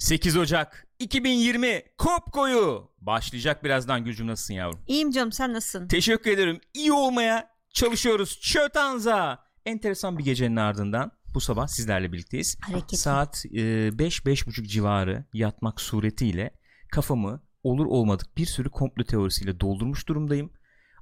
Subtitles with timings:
[0.00, 4.80] 8 Ocak 2020 Kopko'yu başlayacak birazdan Gülcüm nasılsın yavrum?
[4.86, 5.88] İyiyim canım sen nasılsın?
[5.88, 6.60] Teşekkür ederim.
[6.74, 8.40] İyi olmaya çalışıyoruz.
[8.40, 9.38] Çötanza.
[9.66, 12.58] Enteresan bir gecenin ardından bu sabah sizlerle birlikteyiz.
[12.60, 12.96] Hareketli.
[12.96, 16.50] Saat 5-5.30 civarı yatmak suretiyle
[16.92, 20.52] kafamı olur olmadık bir sürü komplo teorisiyle doldurmuş durumdayım.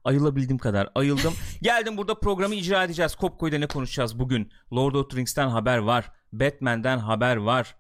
[0.05, 1.35] Ayılabildiğim kadar ayıldım.
[1.63, 3.15] Geldim burada programı icra edeceğiz.
[3.15, 4.53] Kopko'yla ne konuşacağız bugün?
[4.73, 6.13] Lord of the Rings'ten haber var.
[6.33, 7.78] Batman'den haber var.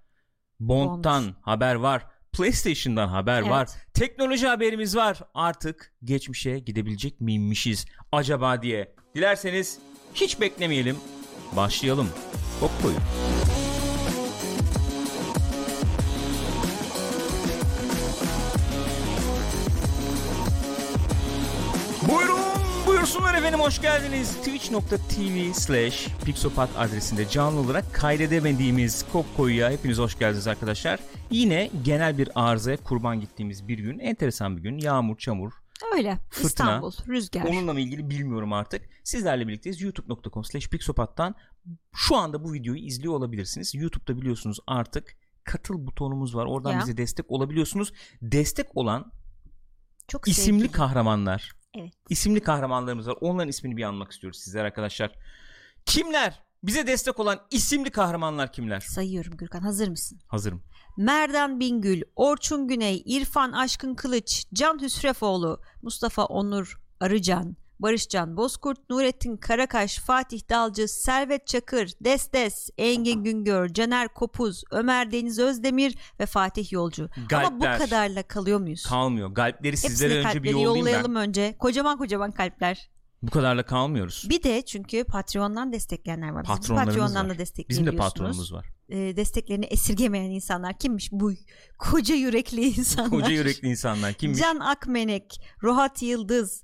[0.61, 1.35] Bond'tan Bond.
[1.43, 2.07] haber var.
[2.33, 3.51] PlayStation'dan haber Evet.
[3.51, 3.69] var.
[3.95, 5.19] Teknoloji haberimiz var.
[5.35, 8.95] Artık geçmişe gidebilecek miymişiz acaba diye.
[9.15, 9.79] Dilerseniz
[10.15, 10.97] hiç beklemeyelim.
[11.57, 12.09] Başlayalım.
[12.61, 12.95] Kopko'yu.
[12.95, 13.38] Buyurun
[23.19, 24.37] buyursunlar efendim hoş geldiniz.
[24.37, 31.01] Twitch.tv slash Pixopat adresinde canlı olarak kaydedemediğimiz Kopko'ya hepiniz hoş geldiniz arkadaşlar.
[31.31, 33.99] Yine genel bir arızaya kurban gittiğimiz bir gün.
[33.99, 34.79] Enteresan bir gün.
[34.79, 35.53] Yağmur, çamur.
[35.97, 36.19] Öyle.
[36.31, 36.47] Fırtına.
[36.49, 37.43] İstanbul, rüzgar.
[37.45, 38.83] Onunla mı ilgili bilmiyorum artık.
[39.05, 39.81] Sizlerle birlikteyiz.
[39.81, 41.35] youtube.com slash Pixopat'tan
[41.95, 43.75] şu anda bu videoyu izliyor olabilirsiniz.
[43.75, 46.47] YouTube'da biliyorsunuz artık katıl butonumuz var.
[46.47, 46.81] Oradan Ya.
[46.81, 47.93] bize destek olabiliyorsunuz.
[48.23, 49.13] Destek olan
[50.09, 50.73] Çok isimli sevgili.
[50.73, 51.58] kahramanlar.
[51.75, 51.93] Evet.
[52.09, 53.17] İsimli kahramanlarımız var.
[53.21, 55.13] Onların ismini bir anmak istiyoruz sizler arkadaşlar.
[55.87, 56.43] Kimler?
[56.63, 58.81] Bize destek olan isimli kahramanlar kimler?
[58.81, 60.21] Sayıyorum Gürkan hazır mısın?
[60.27, 60.63] Hazırım.
[60.97, 69.37] Merdan Bingül, Orçun Güney, İrfan Aşkın Kılıç, Can Hüsrefoğlu, Mustafa Onur Arıcan, Barışcan Bozkurt, Nurettin
[69.37, 76.73] Karakaş, Fatih Dalcı, Servet Çakır, Destes, Engin Güngör, Caner Kopuz, Ömer Deniz Özdemir ve Fatih
[76.73, 77.09] Yolcu.
[77.33, 77.79] Ama bu Galpler.
[77.79, 78.83] kadarla kalıyor muyuz?
[78.83, 79.29] Kalmıyor.
[79.29, 81.21] Galpleri sizlere Hepsine önce bir yollayayım yollayalım ben.
[81.21, 81.57] önce.
[81.59, 82.91] Kocaman kocaman kalpler.
[83.23, 84.27] Bu kadarla kalmıyoruz.
[84.31, 86.47] Bir de çünkü Patreon'dan destekleyenler var.
[86.61, 87.15] Bizim Patreon'dan var.
[87.15, 87.99] da Bizim de destekleyebiliyorsunuz.
[88.13, 88.67] patronumuz var.
[88.89, 91.33] E, desteklerini esirgemeyen insanlar kimmiş bu
[91.79, 93.11] koca yürekli insanlar?
[93.11, 94.13] Koca yürekli insanlar.
[94.13, 94.41] Kimmiş?
[94.41, 96.63] Can Akmenek, Rohat Yıldız,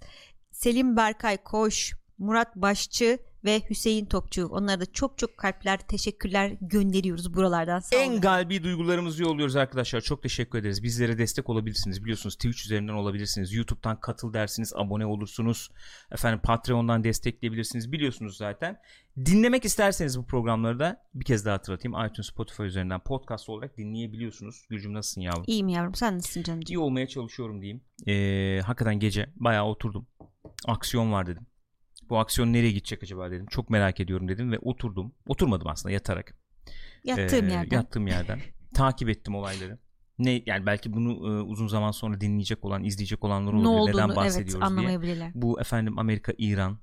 [0.65, 4.47] Selim Berkay Koş, Murat Başçı ve Hüseyin Topçu.
[4.47, 7.81] Onlara da çok çok kalpler, teşekkürler gönderiyoruz buralardan.
[7.81, 8.21] Sağ En olun.
[8.21, 10.01] galbi duygularımızı yolluyoruz arkadaşlar.
[10.01, 10.83] Çok teşekkür ederiz.
[10.83, 12.03] Bizlere destek olabilirsiniz.
[12.03, 13.53] Biliyorsunuz Twitch üzerinden olabilirsiniz.
[13.53, 15.71] YouTube'dan katıl dersiniz, abone olursunuz.
[16.13, 17.93] Efendim Patreon'dan destekleyebilirsiniz.
[17.93, 18.77] Biliyorsunuz zaten.
[19.17, 22.07] Dinlemek isterseniz bu programları da bir kez daha hatırlatayım.
[22.07, 24.67] iTunes, Spotify üzerinden podcast olarak dinleyebiliyorsunuz.
[24.71, 25.45] Gülcüm nasılsın yavrum?
[25.47, 26.61] İyiyim yavrum sen nasılsın canım?
[26.69, 27.81] İyi olmaya çalışıyorum diyeyim.
[28.07, 30.07] Ee, hakikaten gece bayağı oturdum.
[30.67, 31.47] Aksiyon var dedim.
[32.09, 33.47] Bu aksiyon nereye gidecek acaba dedim.
[33.47, 35.13] Çok merak ediyorum dedim ve oturdum.
[35.29, 36.35] Oturmadım aslında yatarak.
[37.05, 37.77] Yattığım Ee, yerden.
[37.77, 38.41] Yattığım yerden.
[38.75, 39.79] takip ettim olayları.
[40.19, 43.75] Ne yani belki bunu e, uzun zaman sonra dinleyecek olan, izleyecek olanlar ne olabilir.
[43.81, 44.65] olduğunu Neden evet bahsediyoruz diye.
[44.65, 45.31] anlamayabilirler.
[45.35, 46.79] Bu efendim Amerika İran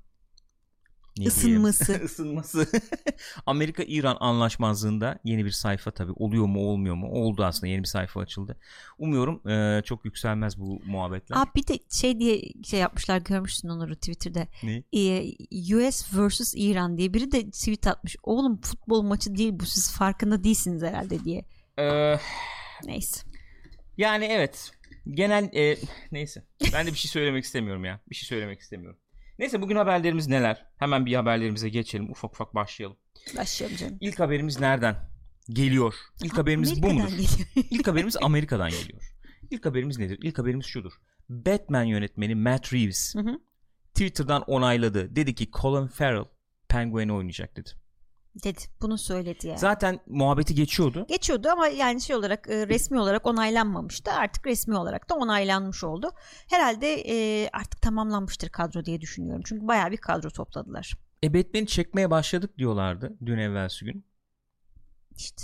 [1.18, 1.66] ne diyeyim?
[2.04, 2.66] Isınması.
[3.46, 7.08] Amerika İran anlaşmazlığında yeni bir sayfa tabii oluyor mu olmuyor mu?
[7.10, 8.56] Oldu aslında yeni bir sayfa açıldı.
[8.98, 11.36] Umuyorum e, çok yükselmez bu muhabbetler.
[11.36, 14.46] Aa, bir de şey diye şey yapmışlar görmüşsün onları Twitter'da.
[14.62, 14.82] Ne?
[14.92, 15.32] Ee,
[15.76, 18.16] US vs İran diye biri de tweet atmış.
[18.22, 21.44] Oğlum futbol maçı değil bu siz farkında değilsiniz herhalde diye.
[21.78, 22.18] Ee,
[22.84, 23.26] Neyse.
[23.96, 24.72] yani evet.
[25.10, 25.78] Genel e,
[26.12, 26.44] neyse.
[26.72, 28.00] Ben de bir şey söylemek istemiyorum ya.
[28.10, 28.98] Bir şey söylemek istemiyorum.
[29.42, 30.66] Neyse bugün haberlerimiz neler?
[30.76, 32.10] Hemen bir haberlerimize geçelim.
[32.10, 32.96] Ufak ufak başlayalım.
[33.36, 33.98] Başlayalım canım.
[34.00, 34.96] İlk haberimiz nereden?
[35.50, 35.94] Geliyor.
[36.24, 37.22] İlk haberimiz bu Amerika'dan mudur?
[37.22, 37.48] geliyor.
[37.70, 39.02] İlk haberimiz Amerika'dan geliyor.
[39.50, 40.18] İlk haberimiz nedir?
[40.22, 40.92] İlk haberimiz şudur.
[41.28, 43.38] Batman yönetmeni Matt Reeves Hı hı.
[43.94, 45.16] Twitter'dan onayladı.
[45.16, 46.24] Dedi ki Colin Farrell
[46.68, 47.70] Penguin'i oynayacak dedi.
[48.44, 48.60] Dedi.
[48.82, 49.58] Bunu söyledi yani.
[49.58, 51.06] Zaten muhabbeti geçiyordu.
[51.08, 54.12] Geçiyordu ama yani şey olarak e, resmi olarak onaylanmamıştı.
[54.12, 56.10] Artık resmi olarak da onaylanmış oldu.
[56.50, 59.42] Herhalde e, artık tamamlanmıştır kadro diye düşünüyorum.
[59.46, 60.92] Çünkü bayağı bir kadro topladılar.
[61.24, 64.04] E Batman'i çekmeye başladık diyorlardı dün evvelsi gün.
[65.16, 65.42] İşte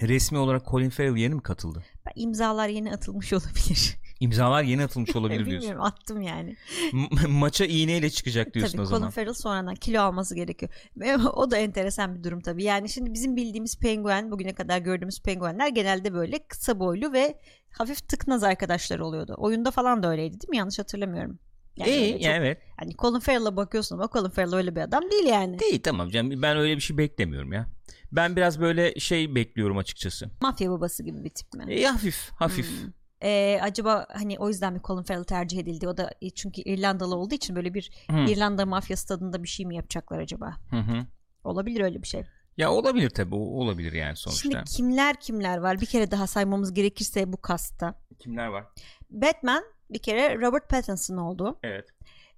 [0.00, 1.84] Resmi olarak Colin Farrell yeni mi katıldı?
[2.16, 3.96] imzalar yeni atılmış olabilir.
[4.22, 5.60] İmzalar yeni atılmış olabilir diyorsun.
[5.60, 6.56] Bilmiyorum attım yani.
[6.92, 9.10] Ma- maça iğneyle çıkacak diyorsun tabii o Colin zaman.
[9.10, 10.72] Farrell sonradan kilo alması gerekiyor.
[11.34, 12.64] O da enteresan bir durum tabii.
[12.64, 17.38] Yani şimdi bizim bildiğimiz penguen, bugüne kadar gördüğümüz penguenler genelde böyle kısa boylu ve
[17.70, 19.34] hafif tıknaz arkadaşlar oluyordu.
[19.38, 20.56] Oyunda falan da öyleydi değil mi?
[20.56, 21.38] Yanlış hatırlamıyorum.
[21.76, 22.58] Yani İyi çok- yani evet.
[22.76, 25.58] Hani Colin Farrell'a bakıyorsun ama Colin Farrell öyle bir adam değil yani.
[25.58, 27.66] Değil tamam canım ben öyle bir şey beklemiyorum ya.
[28.12, 30.30] Ben biraz böyle şey bekliyorum açıkçası.
[30.40, 31.74] Mafya babası gibi bir tip mi?
[31.74, 32.70] E, hafif hafif.
[32.70, 32.90] Hmm.
[33.22, 35.88] Ee, acaba hani o yüzden mi Colin Farrell tercih edildi?
[35.88, 38.16] O da e, çünkü İrlandalı olduğu için böyle bir Hı.
[38.16, 40.56] İrlanda mafyası tadında bir şey mi yapacaklar acaba?
[40.70, 41.06] Hı hı.
[41.44, 42.24] Olabilir öyle bir şey.
[42.56, 44.42] Ya olabilir tabii olabilir yani sonuçta.
[44.42, 45.80] Şimdi kimler kimler var?
[45.80, 47.94] Bir kere daha saymamız gerekirse bu kasta.
[48.18, 48.64] Kimler var?
[49.10, 51.58] Batman bir kere Robert Pattinson oldu.
[51.62, 51.88] Evet.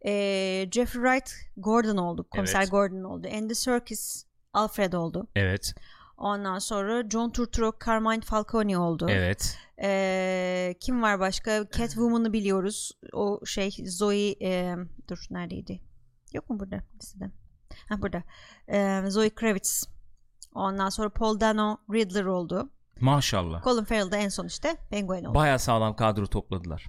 [0.07, 2.27] Ee, Jeffrey Wright Gordon oldu.
[2.31, 2.71] Komiser Evet.
[2.71, 3.29] Gordon oldu.
[3.35, 5.27] Andy Serkis Alfred oldu.
[5.37, 5.75] Evet.
[6.17, 9.07] Ondan sonra John Turturro, Carmine Falcone oldu.
[9.11, 9.59] Evet.
[9.83, 11.67] Ee, kim var başka?
[11.79, 12.93] Catwoman'ı biliyoruz.
[13.13, 14.75] O şey Zoe e,
[15.09, 15.81] dur neredeydi?
[16.33, 17.31] Yok mu burada listede?
[17.89, 18.23] Ha burada.
[18.69, 19.89] Ee, Zoe Kravitz.
[20.55, 22.71] Ondan sonra Paul Dano Riddler oldu.
[23.01, 23.63] Maşallah.
[23.65, 25.35] Colin Farrell da en son işte Penguin oldu.
[25.35, 26.87] Baya sağlam kadro topladılar.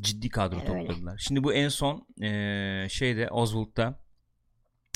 [0.00, 0.86] Ciddi kadro Evet, öyle.
[0.86, 1.18] topladılar.
[1.18, 3.98] Şimdi bu en son eee, şeyde Oswald'da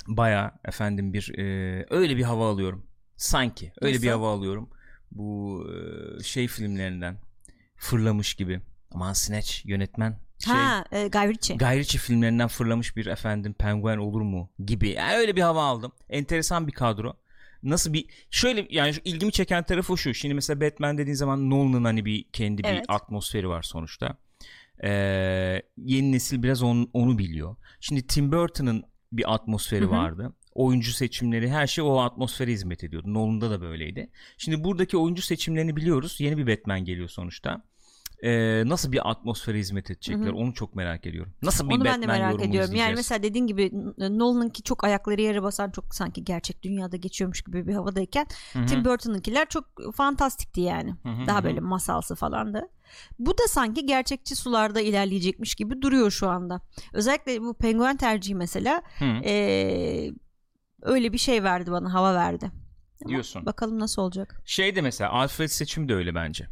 [0.06, 2.87] baya efendim bir eee, öyle bir hava alıyorum.
[3.23, 4.19] Sanki öyle bir Nasıl?
[4.19, 4.71] hava alıyorum.
[5.13, 5.67] Bu
[6.25, 7.17] şey filmlerinden
[7.77, 8.61] fırlamış gibi.
[8.91, 11.57] Aman Snatch yönetmen şey ha, e, Guy Ritchie.
[11.57, 14.89] Guy Ritchie filmlerinden fırlamış bir efendim penguen olur mu gibi.
[14.89, 15.93] Yani öyle bir hava aldım.
[16.09, 17.17] Enteresan bir kadro.
[17.63, 20.15] Nasıl bir şöyle yani şu ilgimi çeken tarafı şu.
[20.15, 22.83] Şimdi mesela Batman dediğin zaman Nolan'ın hani bir kendi Evet.
[22.89, 24.17] bir atmosferi var sonuçta.
[24.85, 27.57] Ee, yeni nesil biraz on- onu biliyor.
[27.81, 29.91] Şimdi Tim Burton'ın bir atmosferi Hı hı.
[29.91, 30.33] vardı.
[30.54, 33.14] Oyuncu seçimleri her şey o atmosfere hizmet ediyordu.
[33.14, 34.10] Nolan'da da böyleydi.
[34.38, 36.16] Şimdi buradaki oyuncu seçimlerini biliyoruz.
[36.20, 37.62] Yeni bir Batman geliyor sonuçta.
[38.22, 40.34] Ee, nasıl bir atmosfere hizmet edecekler Hı hı.
[40.34, 41.32] onu çok merak ediyorum.
[41.43, 42.75] Nasıl bir Onu Batman ben de merak ediyorum.
[42.75, 47.66] Yani mesela dediğin gibi Nolan'ınki çok ayakları yere basan çok sanki gerçek dünyada geçiyormuş gibi
[47.66, 48.66] bir havadayken Hı hı.
[48.66, 49.64] Tim Burton'ınkiler çok
[49.94, 50.90] fantastikti yani.
[51.02, 52.69] Hı hı Daha böyle masalsı falandı.
[53.19, 56.60] Bu da sanki gerçekçi sularda ilerleyecekmiş gibi duruyor şu anda.
[56.93, 59.04] Özellikle bu penguen tercihi mesela Hı.
[59.04, 60.10] ee,
[60.82, 62.50] öyle bir şey verdi bana hava verdi.
[63.05, 63.46] Ama Diyorsun.
[63.46, 64.43] Bakalım nasıl olacak.
[64.44, 66.46] Şey de mesela Alfred seçimi de öyle bence.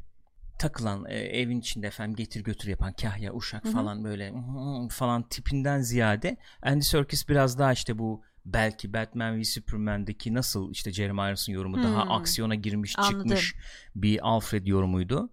[0.59, 3.73] Takılan e, evin içinde efendim getir götür yapan kahya uşak Hı hı.
[3.73, 4.33] falan böyle
[4.91, 10.93] falan tipinden ziyade Andy Serkis biraz daha işte bu belki Batman v Superman'deki nasıl işte
[10.93, 12.13] Jeremy Irons'ın yorumu daha Hmm.
[12.13, 13.19] aksiyona girmiş Anladım.
[13.21, 13.55] çıkmış
[13.97, 15.31] bir Alfred yorumuydu.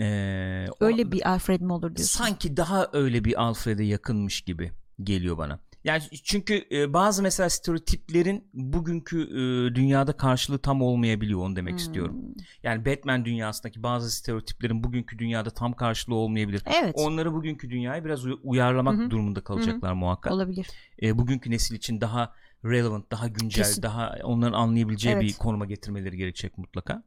[0.00, 2.24] Ee, o- Öyle bir Alfred mi olur diyorsun?
[2.24, 4.72] sanki daha öyle bir Alfred'e yakınmış gibi
[5.02, 5.60] geliyor bana.
[5.84, 11.76] Yani çünkü e, bazı mesela stereotiplerin bugünkü e, dünyada karşılığı tam olmayabiliyor onu demek Hmm.
[11.76, 12.16] istiyorum.
[12.62, 16.62] Yani Batman dünyasındaki bazı stereotiplerin bugünkü dünyada tam karşılığı olmayabilir.
[16.82, 16.94] Evet.
[16.98, 19.10] Onları bugünkü dünyaya biraz uy- uyarlamak Hı hı.
[19.10, 20.32] durumunda kalacaklar muhakkak.
[20.32, 20.66] Olabilir.
[21.02, 22.32] E, bugünkü nesil için daha
[22.64, 23.82] relevant, daha güncel, Kesin.
[23.82, 25.24] daha onların anlayabileceği Evet.
[25.24, 27.02] bir konuma getirmeleri gerekecek mutlaka.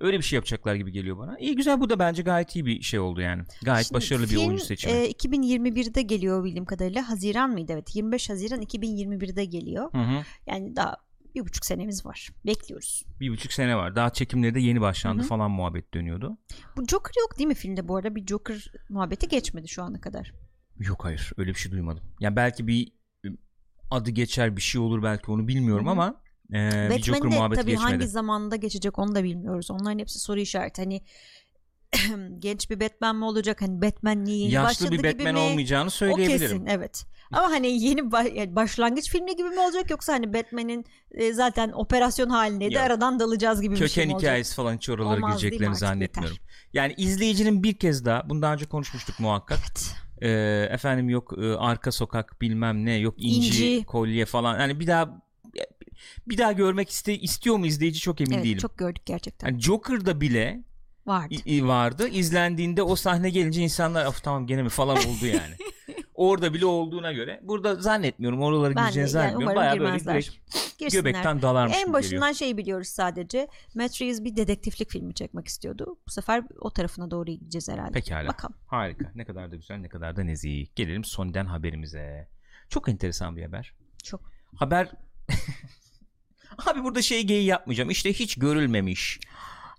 [0.00, 1.38] Öyle bir şey yapacaklar gibi geliyor bana.
[1.38, 3.42] İyi güzel bu da bence gayet iyi bir şey oldu yani.
[3.62, 4.92] Gayet Şimdi başarılı bir film, oyuncu seçimi.
[4.92, 7.08] e, 2021'de geliyor bildiğim kadarıyla.
[7.08, 7.72] Haziran mıydı?
[7.72, 7.96] Evet.
[7.96, 9.92] 25 Haziran 2021'de geliyor.
[9.92, 10.22] Hı hı.
[10.46, 10.96] Yani daha
[11.34, 12.30] bir buçuk senemiz var.
[12.46, 13.04] Bekliyoruz.
[13.20, 13.96] Bir buçuk sene var.
[13.96, 15.28] Daha çekimleri de yeni başlandı Hı hı.
[15.28, 16.38] falan muhabbet dönüyordu.
[16.76, 18.14] Bu Joker yok değil mi filmde bu arada?
[18.14, 20.32] Bir Joker muhabbeti geçmedi şu ana kadar.
[20.78, 22.02] Yok hayır öyle bir şey duymadım.
[22.20, 22.92] Yani belki bir
[23.24, 23.28] e,
[23.90, 25.92] adı geçer bir şey olur belki onu bilmiyorum Hı hı.
[25.92, 26.20] ama
[26.54, 27.90] e, bir Joker muhabbeti tabii geçmedi.
[27.92, 29.70] hangi zamanda geçecek onu da bilmiyoruz.
[29.70, 30.82] Onların hepsi soru işareti.
[30.82, 31.02] Hani
[32.38, 33.62] genç bir Batman mi olacak?
[33.62, 35.40] Hani Batman niye yeni Yaşlı başladı bir gibi Batman mi?
[35.40, 36.40] olmayacağını O söyleyebilirim.
[36.40, 37.04] kesin evet.
[37.32, 38.00] Ama hani yeni
[38.36, 42.82] yani başlangıç filmi gibi mi olacak yoksa hani Batman'in e, zaten operasyon halindeydi Yok.
[42.82, 44.30] aradan dalacağız gibi bir şey Köken mi olacak?
[44.30, 46.36] hikayesi falan hiç oralara Olmaz gireceklerini zannetmiyorum.
[46.36, 46.48] Yeter.
[46.72, 49.58] Yani izleyicinin bir kez daha bunu daha önce konuşmuştuk muhakkak.
[49.58, 49.94] Evet.
[50.22, 50.28] E,
[50.74, 53.84] efendim yok e, arka sokak bilmem ne yok inci, İnci.
[53.86, 54.60] kolye falan.
[54.60, 55.25] Yani bir daha
[56.26, 58.58] bir daha görmek iste, istiyor mu izleyici çok emin Evet değilim.
[58.58, 59.48] çok gördük gerçekten.
[59.48, 60.64] Yani Joker'da bile
[61.06, 61.34] Vardı.
[61.68, 62.08] vardı.
[62.08, 65.54] İzlendiğinde o sahne gelince insanlar of tamam gene mi falan oldu yani.
[66.14, 67.40] Orada bile olduğuna göre.
[67.42, 69.42] Burada zannetmiyorum oralara Ben de gireceğini yani zannetmiyorum.
[69.46, 70.14] umarım Baya böyle girmezler.
[70.14, 71.02] direkt Girsinler.
[71.02, 72.34] göbekten dalarmış En başından geliyor.
[72.34, 73.48] şey biliyoruz sadece.
[73.74, 75.98] Matt Reeves bir dedektiflik filmi çekmek istiyordu.
[76.06, 77.92] Bu sefer o tarafına doğru gideceğiz herhalde.
[77.92, 78.28] Pekala.
[78.28, 78.54] Bakalım.
[78.66, 79.12] Harika.
[79.14, 80.66] Ne kadar da güzel ne kadar da nezih.
[80.76, 82.28] Gelelim Sony'den haberimize.
[82.68, 83.72] Çok enteresan bir haber.
[84.04, 84.20] Çok.
[84.54, 84.88] Haber
[86.66, 87.90] Abi burada şey geyi yapmayacağım.
[87.90, 89.20] İşte hiç görülmemiş.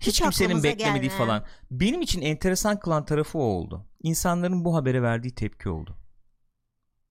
[0.00, 1.18] Hiç, Hiç kimsenin beklemediği gelmeyen.
[1.18, 1.44] falan.
[1.70, 3.86] Benim için enteresan kılan tarafı o oldu.
[4.02, 5.96] İnsanların bu habere verdiği tepki oldu.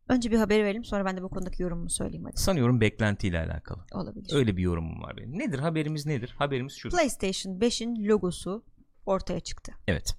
[0.09, 2.37] Önce bir haber verelim sonra ben de bu konudaki yorumumu söyleyeyim hadi.
[2.37, 3.85] Sanıyorum beklentiyle alakalı.
[3.91, 4.33] Olabilir.
[4.33, 5.39] Öyle bir yorumum var benim.
[5.39, 6.35] Nedir haberimiz nedir?
[6.37, 6.89] Haberimiz şu.
[6.89, 8.65] PlayStation 5'in logosu
[9.05, 9.71] ortaya çıktı.
[9.87, 10.15] Evet.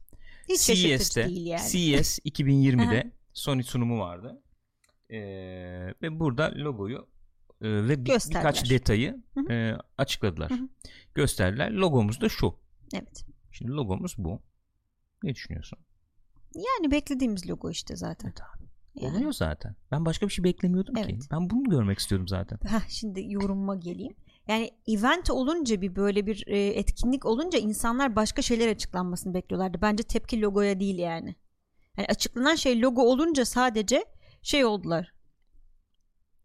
[0.49, 1.71] Hiç CES'te, değil yani.
[1.71, 4.43] CES 2020'de Sony sunumu vardı.
[5.11, 5.19] Ee,
[6.03, 7.07] ve burada logoyu
[7.63, 10.51] e, ve bir- birkaç detayı e, açıkladılar.
[10.51, 10.69] Hı hı.
[11.15, 11.71] Gösterdiler.
[11.71, 12.55] Logomuz da şu.
[12.95, 13.25] Evet.
[13.53, 14.43] Şimdi logomuz bu.
[15.23, 15.79] Ne düşünüyorsun?
[16.55, 18.29] Yani beklediğimiz logo işte zaten.
[18.29, 18.69] Evet abi.
[18.95, 19.17] Yani.
[19.17, 19.77] Oluyor zaten.
[19.91, 21.03] Ben başka bir şey beklemiyordum ki.
[21.05, 21.23] Evet.
[21.31, 22.59] Ben bunu görmek istiyordum zaten.
[22.69, 24.15] Heh, şimdi yorumuma geleyim.
[24.49, 29.79] Yani event olunca bir böyle bir e, etkinlik olunca insanlar başka şeyler açıklanmasını bekliyorlardı.
[29.83, 31.37] Bence tepki logoya değil yani.
[31.97, 34.05] Yani açıklanan şey logo olunca sadece
[34.43, 35.13] şey oldular.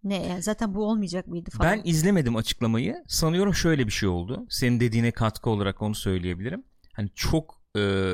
[0.04, 1.72] Ne yani zaten bu olmayacak mıydı falan.
[1.72, 3.04] Ben izlemedim açıklamayı.
[3.08, 4.46] Sanıyorum şöyle bir şey oldu.
[4.50, 6.64] Senin dediğine katkı olarak onu söyleyebilirim.
[6.94, 8.12] Hani çok e,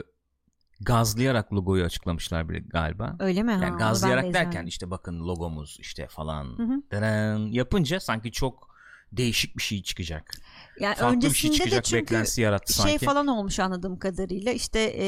[0.81, 3.15] gazlayarak logoyu açıklamışlar bile galiba.
[3.19, 3.51] Öyle mi?
[3.51, 7.49] Ha, Yani ben gazlayarak de derken işte bakın logomuz işte falan Hı hı.
[7.51, 8.68] yapınca sanki çok
[9.11, 10.31] değişik bir şey çıkacak.
[10.79, 13.05] Yani Farklı bir şey öncesinde de çıkacak çünkü beklentisi yarattı şey sanki.
[13.05, 15.05] falan olmuş anladığım kadarıyla işte e,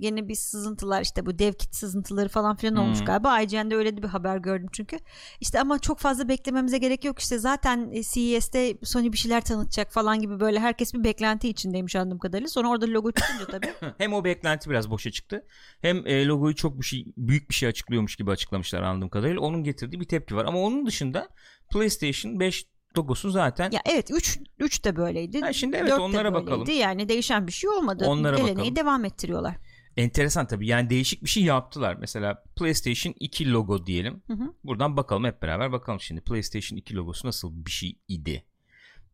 [0.00, 3.06] yine bir sızıntılar işte bu dev kit sızıntıları falan filan olmuş Hmm.
[3.06, 4.98] galiba IGN'de öyle bir haber gördüm çünkü
[5.40, 9.92] işte ama çok fazla beklememize gerek yok işte zaten e, CES'te Sony bir şeyler tanıtacak
[9.92, 14.12] falan gibi böyle herkes bir beklenti içindeymiş anladığım kadarıyla sonra orada logo çıkınca tabii hem
[14.12, 15.46] o beklenti biraz boşa çıktı.
[15.82, 19.40] Hem e, logoyu çok bir şey büyük bir şey açıklıyormuş gibi açıklamışlar anladığım kadarıyla.
[19.40, 20.44] Onun getirdiği bir tepki var.
[20.44, 21.28] Ama onun dışında
[21.72, 22.66] PlayStation 5
[22.98, 26.70] logosu zaten ya evet 3 3 de böyleydi Ha, şimdi evet, onlara bakalım.
[26.70, 28.76] yani değişen bir şey olmadı Onlara geleneği bakalım.
[28.76, 29.56] devam ettiriyorlar
[29.96, 30.66] enteresan tabii.
[30.66, 31.96] Yani değişik bir şey yaptılar.
[32.00, 34.22] Mesela PlayStation 2 logo diyelim.
[34.26, 34.54] Hı hı.
[34.64, 36.20] Buradan bakalım hep beraber bakalım şimdi.
[36.20, 38.44] PlayStation 2 logosu nasıl bir şey idi?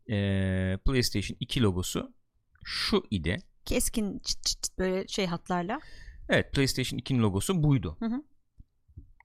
[0.09, 2.13] Ee, PlayStation 2 logosu
[2.63, 3.37] şu idi.
[3.65, 5.79] keskin çıt çıt çıt böyle şey hatlarla
[6.29, 7.97] Evet PlayStation 2'nin logosu buydu.
[7.99, 8.23] Hı hı.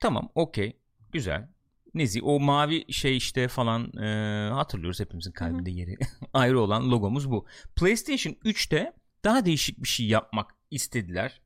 [0.01, 0.79] Tamam okey
[1.11, 1.49] güzel.
[1.93, 5.95] Nezi o mavi şey işte falan e, hatırlıyoruz hepimizin kalbinde yeri
[6.33, 7.45] ayrı olan logomuz bu.
[7.75, 11.41] PlayStation 3'te daha değişik bir şey yapmak istediler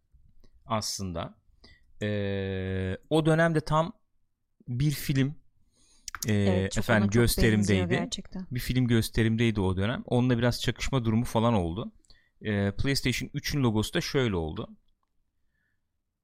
[0.66, 1.38] aslında.
[2.02, 3.94] E, o dönemde tam
[4.68, 5.36] bir film
[6.28, 8.10] e, Evet, efendim gösterimdeydi.
[8.52, 10.04] Bir film gösterimdeydi o dönem.
[10.06, 11.92] Onunla biraz çakışma durumu falan oldu.
[12.42, 14.78] E, PlayStation 3'ün logosu da şöyle oldu.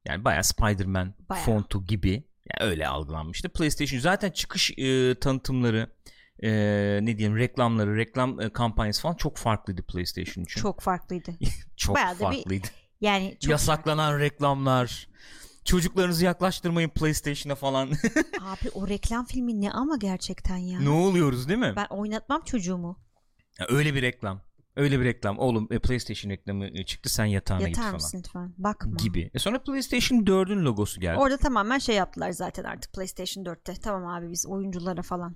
[0.06, 1.46] Yani bayağı Spider-Man Bayağı.
[1.46, 2.24] fontu gibi.
[2.50, 3.50] Yani öyle algılanmıştı.
[3.50, 5.90] PlayStation zaten çıkış e, tanıtımları
[6.44, 6.50] e,
[7.02, 10.62] ne diyeyim reklamları, reklam e, kampanyası falan çok farklıydı PlayStation için.
[10.62, 11.32] Çok farklıydı.
[11.78, 12.68] çok bayağı da bir- farklıydı.
[13.02, 15.08] Yani çok Yasaklanan reklamlar.
[15.66, 17.90] Çocuklarınızı yaklaştırmayın PlayStation'a falan.
[18.42, 20.80] Abi o reklam filmi ne ama gerçekten ya.
[20.80, 21.74] ne oluyoruz değil mi?
[21.76, 23.00] Ben oynatmam çocuğumu.
[23.60, 24.42] Ya öyle bir reklam.
[24.76, 25.40] Öyle bir reklam.
[25.40, 27.94] Oğlum e, PlayStation reklamı e, çıktı sen yatağına git Yatar falan.
[27.96, 28.54] mısın lütfen?
[28.58, 28.98] Bakma.
[29.04, 29.32] Gibi.
[29.34, 31.20] E sonra PlayStation 4'ün logosu geldi.
[31.20, 33.74] Orada tamamen şey yaptılar zaten artık PlayStation 4'te.
[33.74, 35.36] Tamam abi biz oyunculara falan.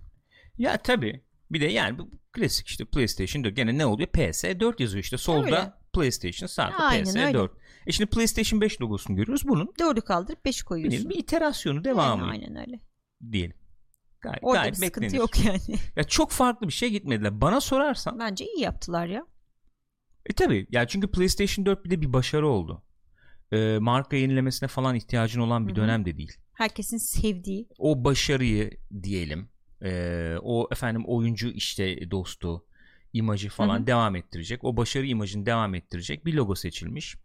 [0.58, 1.24] Ya tabi.
[1.52, 3.56] Bir de yani bu klasik işte PlayStation 4.
[3.56, 4.10] Gene ne oluyor?
[4.10, 5.18] PS4 yazıyor işte.
[5.18, 5.74] Solda Öyle.
[5.94, 7.50] PlayStation sağda Aynen PS4.
[7.88, 9.48] E şimdi PlayStation 5 logosunu görüyoruz.
[9.48, 11.10] Bunun 4'ü kaldırıp 5'i bir, koyuyorsun.
[11.10, 12.80] bir iterasyonu Yani devamı aynen öyle.
[13.32, 13.56] diyelim.
[14.22, 15.20] Gayet, Orada gayet bir sıkıntı beklenir.
[15.20, 15.80] yok yani.
[15.96, 17.42] Ya çok farklı bir şey gitmediler.
[17.42, 19.26] Bana sorarsan Bence iyi yaptılar ya.
[20.26, 22.84] e tabi ya çünkü PlayStation 4 bir de bir başarı oldu.
[23.52, 25.82] E, marka yenilemesine falan ihtiyacın olan bir Hı hı.
[25.84, 26.38] dönem de değil.
[26.54, 27.68] Herkesin sevdiği.
[27.78, 28.72] o başarıyı
[29.04, 29.50] diyelim
[29.84, 32.66] e, o efendim oyuncu işte dostu
[33.14, 33.88] imajı falan Hı hı.
[33.88, 37.16] devam ettirecek o başarı imajını devam ettirecek bir logo seçilmiş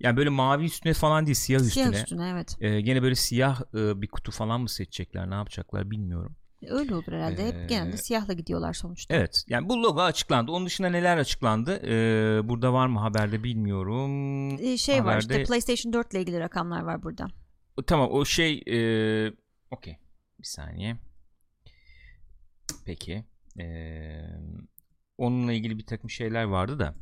[0.00, 2.56] yani böyle mavi üstüne falan değil siyah üstüne, Siyah üstüne evet.
[2.60, 6.36] E, gene böyle siyah e, bir kutu falan mı seçecekler ne yapacaklar bilmiyorum
[6.68, 7.42] Öyle olur herhalde.
[7.42, 9.14] Ee, Hep genelde siyahla gidiyorlar sonuçta.
[9.14, 14.10] evet yani bu logo açıklandı onun dışında neler açıklandı E, burada var mı haberde bilmiyorum
[14.60, 17.26] Ee, şey var işte Haberde- PlayStation 4 ile ilgili rakamlar var burada.
[17.86, 18.78] Tamam o şey e,
[19.70, 19.98] okey
[20.38, 20.96] bir saniye.
[22.84, 23.24] Peki.
[23.58, 23.66] E,
[25.18, 26.94] onunla ilgili bir takım şeyler vardı da.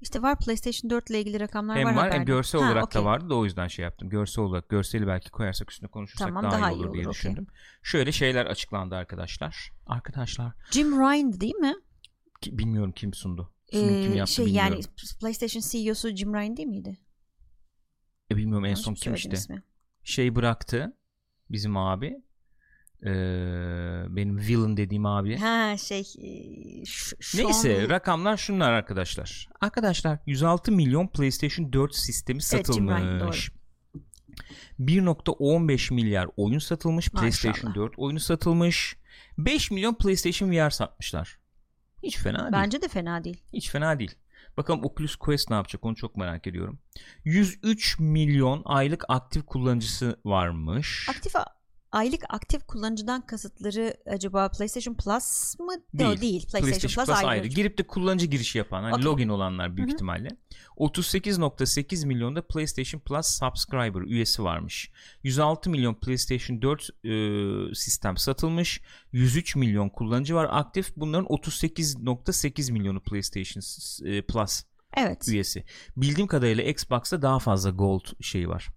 [0.00, 3.02] İşte var PlayStation 4 ile ilgili rakamlar hem var var hem görsel Ha, olarak okey.
[3.02, 4.08] da vardı da o yüzden şey yaptım.
[4.08, 7.10] Görsel olarak görseli belki koyarsak üstüne konuşursak Tamam, daha, daha iyi iyi olur diye olur,
[7.10, 7.12] okey.
[7.32, 7.46] düşündüm.
[7.82, 9.72] Şöyle şeyler açıklandı arkadaşlar.
[9.86, 11.74] Arkadaşlar Jim Ryan değil mi?
[12.40, 13.52] ki- bilmiyorum kim sundu.
[13.72, 14.72] Sunum Ee, kim yaptı şey bilmiyorum.
[14.72, 14.84] yani
[15.20, 16.98] PlayStation CEO'su Jim Ryan değil miydi?
[18.30, 19.30] E, bilmiyorum en Yanlış son kim işte.
[19.36, 19.62] ismi?
[20.04, 20.96] Şey bıraktı
[21.50, 22.22] bizim abi.
[23.02, 23.06] Ee,
[24.16, 25.36] benim villain dediğim abi.
[25.36, 29.48] Ha şey e, Ş- Sean- Neyse rakamlar şunlar arkadaşlar.
[29.60, 33.50] Arkadaşlar 106 milyon PlayStation 4 sistemi Evet, satılmış.
[34.80, 37.12] 1.15 milyar oyun satılmış.
[37.12, 37.30] Maşallah.
[37.30, 38.96] PlayStation 4 oyunu satılmış.
[39.38, 41.38] 5 milyon PlayStation VR satmışlar.
[42.02, 42.52] Hiç fena değil.
[42.52, 43.42] Bence de fena değil.
[43.52, 44.14] Hiç fena değil.
[44.56, 46.78] Bakalım Oculus Quest ne yapacak onu çok merak ediyorum.
[47.24, 51.06] 103 milyon aylık aktif kullanıcısı varmış.
[51.10, 51.32] Aktif
[51.92, 55.72] aylık aktif kullanıcıdan kasıtları acaba PlayStation Plus mı?
[55.94, 56.10] Değil.
[56.10, 56.20] Değil.
[56.20, 56.40] değil.
[56.40, 57.28] PlayStation, PlayStation Plus, Plus ayrı.
[57.28, 57.46] ayrı.
[57.46, 59.04] Girip de kullanıcı girişi yapan, hani Okey.
[59.04, 59.94] login olanlar büyük Hı hı.
[59.94, 60.28] ihtimalle.
[60.76, 64.90] 38.8 milyonda PlayStation Plus subscriber üyesi varmış.
[65.22, 68.80] 106 milyon PlayStation 4 e, sistem satılmış.
[69.12, 70.96] 103 milyon kullanıcı var aktif.
[70.96, 73.62] Bunların 38.8 milyonu PlayStation
[74.06, 74.62] e, Plus
[74.96, 75.28] Evet.
[75.28, 75.64] üyesi.
[75.96, 78.68] Bildiğim kadarıyla Xbox'ta daha fazla Gold şeyi var.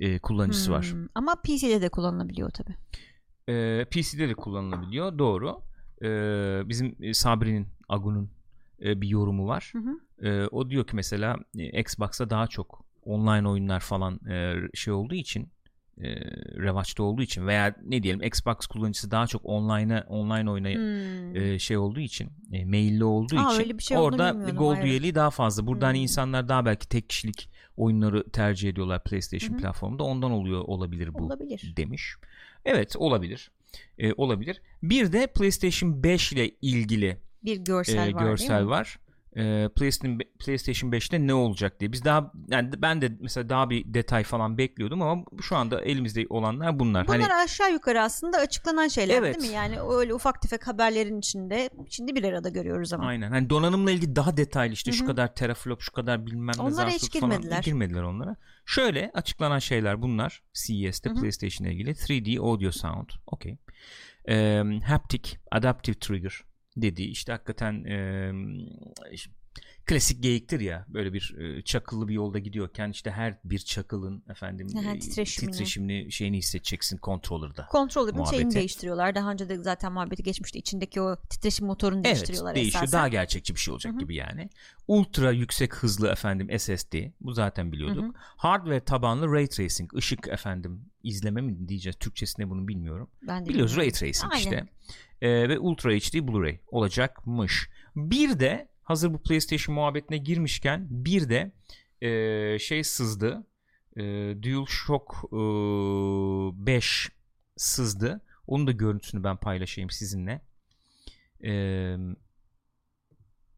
[0.00, 0.84] E, kullanıcısı var.
[0.92, 2.70] Hmm, Ama PC'de de kullanılabiliyor tabi.
[3.48, 5.18] Ee, PC'de de kullanılabiliyor.
[5.18, 5.60] Doğru.
[6.02, 8.30] Ee, bizim e, Sabri'nin Agun'un
[8.82, 9.72] e, bir yorumu var.
[9.72, 10.26] Hı hı.
[10.28, 15.14] Ee, o diyor ki mesela e, Xbox'ta daha çok online oyunlar falan e, şey olduğu
[15.14, 15.48] için
[15.98, 16.06] e,
[16.56, 21.36] revaçta olduğu için veya ne diyelim Xbox kullanıcısı daha çok online'a online oyuna Hmm.
[21.36, 24.30] e, şey olduğu için e, meyilli olduğu Aa, için şey orada.
[24.50, 24.84] Gold Evet.
[24.84, 25.66] üyeliği daha fazla.
[25.66, 26.02] Burada hani Hmm.
[26.02, 29.58] insanlar daha belki tek kişilik oyunları tercih ediyorlar PlayStation Hı hı.
[29.58, 30.02] platformunda.
[30.02, 31.72] Ondan oluyor olabilir bu Olabilir.
[31.76, 32.14] demiş.
[32.64, 33.50] Evet olabilir.
[33.98, 34.62] Ee, olabilir.
[34.82, 38.68] Bir de PlayStation 5 ile ilgili Bir görsel e, var görsel değil mi?
[38.68, 38.98] var.
[39.36, 41.92] E, PlayStation PlayStation 5'te ne olacak diye.
[41.92, 46.26] Biz daha yani ben de mesela daha bir detay falan bekliyordum ama şu anda elimizde
[46.30, 47.06] olanlar bunlar.
[47.08, 49.38] Bunlar hani aşağı yukarı aslında açıklanan şeyler Evet.
[49.40, 49.56] değil mi?
[49.56, 53.06] Yani öyle ufak tefek haberlerin içinde şimdi bir arada görüyoruz ama.
[53.06, 53.30] aynen.
[53.30, 56.90] Hani donanımla ilgili daha detaylı işte Hı şu kadar teraflop, şu kadar bilmem ne Onlara
[56.90, 57.30] hiç falan.
[57.30, 57.62] girmediler.
[57.62, 58.36] Girmediler onlara.
[58.66, 60.42] Şöyle açıklanan şeyler bunlar.
[60.54, 61.20] CES'te Hı hı.
[61.20, 63.08] PlayStation ile ilgili 3D audio sound.
[63.26, 63.56] Okey.
[64.28, 66.42] E, haptic adaptive trigger
[66.82, 68.32] dediği işte hakikaten e,
[69.12, 69.32] işte
[69.86, 74.68] klasik geyiktir ya böyle bir e, çakıllı bir yolda gidiyorken işte her bir çakılın efendim
[74.78, 75.52] Aha, e, titreşimini.
[75.52, 77.68] titreşimini şeyini hissedeceksin controller'da.
[77.72, 79.14] Controller'ın şeyini değiştiriyorlar.
[79.14, 80.58] Daha önce de zaten muhabbeti geçmişti.
[80.58, 82.98] İçindeki o titreşim motorunu Evet değiştiriyorlar değişiyor esasen.
[82.98, 84.00] daha gerçekçi bir şey olacak Hı hı.
[84.00, 84.50] gibi yani.
[84.88, 88.04] Ultra yüksek hızlı efendim SSD bu zaten biliyorduk.
[88.04, 88.12] Hı hı.
[88.36, 93.10] Hardware tabanlı ray tracing ışık efendim izleme mi diyeceğiz Türkçesine bunu bilmiyorum.
[93.22, 93.98] Ben de Biliyoruz ray bilmiyorum.
[94.12, 94.44] tracing Aynen.
[94.44, 94.66] işte.
[95.22, 97.70] Ee, ve Ultra HD Blu-ray olacakmış.
[97.96, 101.52] Bir de hazır bu PlayStation muhabbetine girmişken bir de
[102.00, 103.46] e, şey sızdı.
[103.96, 104.02] E,
[104.42, 105.36] DualShock e,
[106.66, 107.08] 5
[107.56, 108.20] sızdı.
[108.46, 110.40] Onun da görüntüsünü ben paylaşayım sizinle.
[111.42, 111.98] Eee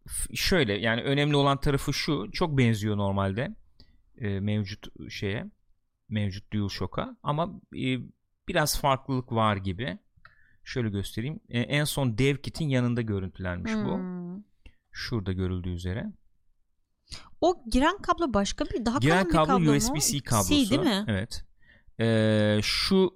[0.09, 3.55] f- şöyle yani önemli olan tarafı şu çok benziyor normalde
[4.19, 5.47] e, mevcut şeye
[6.09, 7.99] mevcut DualShock'a ama e,
[8.49, 9.99] biraz farklılık var gibi
[10.65, 14.43] şöyle göstereyim E, en son dev kit'in yanında görüntülenmiş bu Hmm.
[14.91, 16.07] şurada görüldüğü üzere
[17.41, 19.77] O giren kablo başka bir daha giren kalın bir kablo kablo mu?
[19.77, 21.05] USB-C kablosu C değil mi?
[21.09, 21.45] evet
[22.01, 23.11] E, şu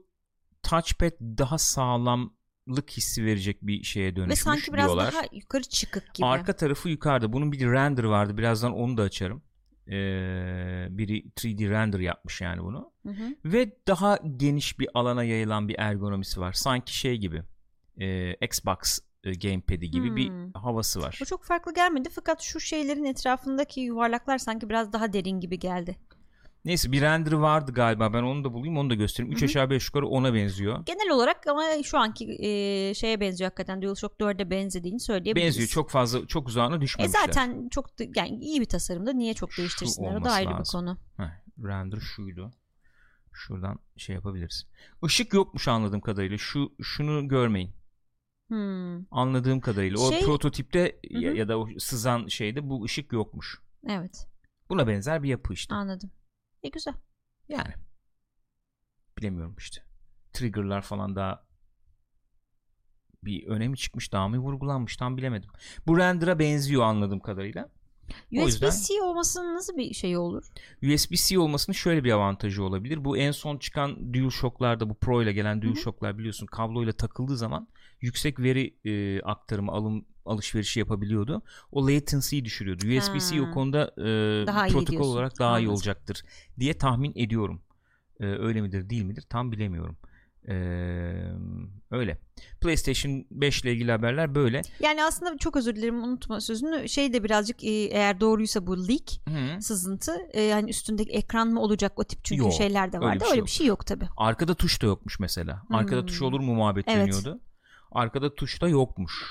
[0.63, 5.13] touchpad daha sağlamlık hissi verecek bir şeye Ve dönüşmüş sanki biraz diyorlar.
[5.13, 6.27] daha yukarı çıkık gibi.
[6.27, 7.33] Arka tarafı yukarıda.
[7.33, 8.37] Bunun bir render vardı.
[8.39, 9.43] Birazdan onu da açarım.
[9.89, 12.93] Ee, biri 3D render yapmış yani bunu.
[13.07, 13.35] Hı hı.
[13.45, 16.53] Ve daha geniş bir alana yayılan bir ergonomisi var.
[16.53, 17.43] Sanki şey gibi.
[18.01, 20.17] e, Xbox e, gamepad'i gibi Hmm.
[20.17, 21.19] bir havası var.
[21.23, 25.97] O çok farklı gelmedi fakat şu şeylerin etrafındaki yuvarlaklar sanki biraz daha derin gibi geldi.
[26.65, 28.13] Neyse bir render vardı galiba.
[28.13, 29.33] Ben onu da bulayım onu da göstereyim.
[29.33, 29.45] 3 Hı hı.
[29.49, 30.85] aşağı 5 yukarı ona benziyor.
[30.87, 35.47] Genel olarak ama şu anki e, şeye benziyor hakikaten DualShock 4'e benzediğini söyleyebiliriz.
[35.55, 35.69] Benziyor.
[35.69, 37.21] Çok fazla çok uzağına E düşmemişler.
[37.27, 40.51] zaten çok da- yani iyi bir tasarımda niye çok Şu değiştirsinler o da olması ayrı
[40.51, 40.81] bir lazım.
[40.81, 40.99] konu.
[41.17, 41.31] Heh,
[41.65, 42.53] render şuydu.
[43.33, 44.67] Şuradan şey yapabiliriz.
[45.07, 46.39] Işık yokmuş anladığım kadarıyla.
[46.39, 47.71] Şu şunu görmeyin.
[48.49, 51.37] Hmm, Anladığım kadarıyla o Şey- prototipte Hı ya, hı.
[51.37, 53.59] ya da o sızan şeyde bu ışık yokmuş.
[53.89, 54.27] evet
[54.71, 55.75] Buna benzer bir yapı işte.
[55.75, 56.11] anladım.
[56.65, 56.95] E güzel.
[57.49, 57.75] Yani
[59.19, 59.83] bilemiyorum işte.
[60.33, 61.45] Trigger'lar falan daha
[63.23, 65.51] bir önemi çıkmış daha mı vurgulanmış tam bilemedim.
[65.87, 67.69] Bu render'a benziyor anladığım kadarıyla.
[68.33, 70.45] USB-C olmasının nasıl bir şey olur?
[70.83, 73.05] USB-C olmasının şöyle bir avantajı olabilir.
[73.05, 77.69] Bu en son çıkan DualShock'larda bu Pro ile gelen DualShock'lar biliyorsun kabloyla takıldığı zaman
[78.01, 81.43] yüksek veri e, aktarımı alım alışverişi yapabiliyordu.
[81.73, 82.83] O latency'yi düşürüyordu.
[82.87, 86.23] USB-C o konuda e, Daha protokol olarak daha iyi olacaktır
[86.59, 87.63] diye tahmin ediyorum.
[88.21, 89.97] E, öyle midir değil midir tam bilemiyorum.
[90.49, 90.55] E,
[91.91, 92.19] öyle.
[92.61, 94.63] PlayStation 5 ile ilgili haberler böyle.
[94.81, 96.89] Yani aslında çok özür dilerim unutma sözünü.
[96.89, 99.63] Şey de birazcık e, eğer doğruysa bu leak Hı.
[99.63, 103.21] sızıntı e, hani üstündeki ekran mı olacak o tip çünkü Yok, şeyler de öyle vardı.
[103.21, 103.47] bir şey Öyle yok.
[103.47, 104.05] bir şey yok tabi.
[104.17, 105.63] Arkada tuş da yokmuş mesela.
[105.71, 106.07] Arkada Hmm.
[106.07, 107.07] tuş olur mu muhabbet Evet.
[107.07, 107.41] dönüyordu.
[107.93, 109.23] Arkada tuş da yokmuş.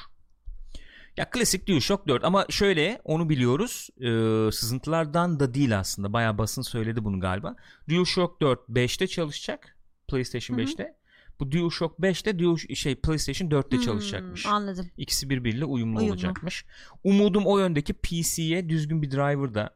[1.18, 3.90] Ya klasik DualShock 4 ama şöyle onu biliyoruz.
[4.00, 6.14] Ee, sızıntılardan da değil aslında.
[6.14, 7.56] Bayağı basın söyledi bunu galiba.
[7.90, 9.78] DualShock 4 5'te çalışacak.
[10.08, 10.66] PlayStation Hı hı.
[10.66, 10.96] 5'te.
[11.40, 14.46] Bu DualShock 5'te Dual şey PlayStation 4'te çalışacakmış.
[14.46, 14.90] Hmm, Anladım.
[14.98, 16.14] İkisi birbiriyle uyumlu, Uyumlu.
[16.14, 16.66] olacakmış.
[17.04, 19.76] Umudum o yöndeki PC'ye düzgün bir driver da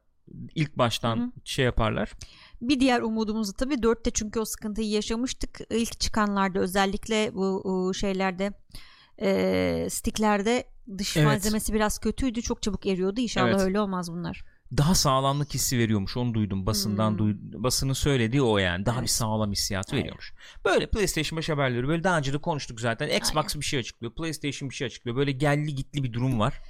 [0.55, 1.31] ilk baştan Hı hı.
[1.43, 2.11] şey yaparlar.
[2.61, 5.59] Bir diğer umudumuz da tabii 4'te çünkü o sıkıntıyı yaşamıştık.
[5.69, 8.53] İlk çıkanlarda özellikle bu, bu şeylerde
[9.21, 10.63] e, sticklerde
[10.97, 11.27] dış Evet.
[11.27, 12.41] malzemesi biraz kötüydü.
[12.41, 13.21] Çok çabuk eriyordu.
[13.21, 13.61] İnşallah Evet.
[13.61, 14.43] öyle olmaz bunlar.
[14.77, 17.17] daha sağlamlık hissi veriyormuş onu duydum basından Hmm.
[17.17, 19.09] duy- basının söylediği o yani daha bir Evet.
[19.09, 19.99] sağlam hissiyatı Aynen.
[20.03, 20.33] veriyormuş.
[20.65, 23.59] Böyle PlayStation 5 haberleri böyle daha önce de konuştuk zaten Xbox Aynen.
[23.61, 26.61] bir şey açıklıyor PlayStation bir şey açıklıyor böyle gelli gitli bir durum var.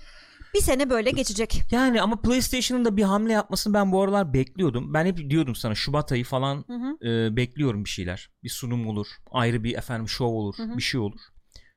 [0.53, 1.61] Bir sene böyle geçecek.
[1.71, 4.93] Yani ama PlayStation'ın da bir hamle yapmasını ben bu aralar bekliyordum.
[4.93, 7.07] Ben hep diyordum sana Şubat ayı falan Hı hı.
[7.09, 8.29] e, bekliyorum bir şeyler.
[8.43, 10.77] Bir sunum olur ayrı bir efendim show olur Hı hı.
[10.77, 11.19] bir şey olur.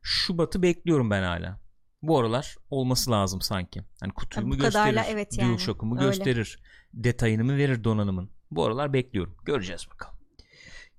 [0.02, 1.60] Şubat'ı bekliyorum ben hala.
[2.02, 3.82] Bu aralar olması lazım sanki.
[4.00, 5.48] Hani kutuyu mu gösterir, kadarla evet yani.
[5.48, 6.06] DualShock'u mu Öyle.
[6.06, 6.58] gösterir,
[6.94, 8.30] detayını mı verir donanımın.
[8.50, 9.36] Bu aralar bekliyorum.
[9.44, 10.18] Göreceğiz bakalım.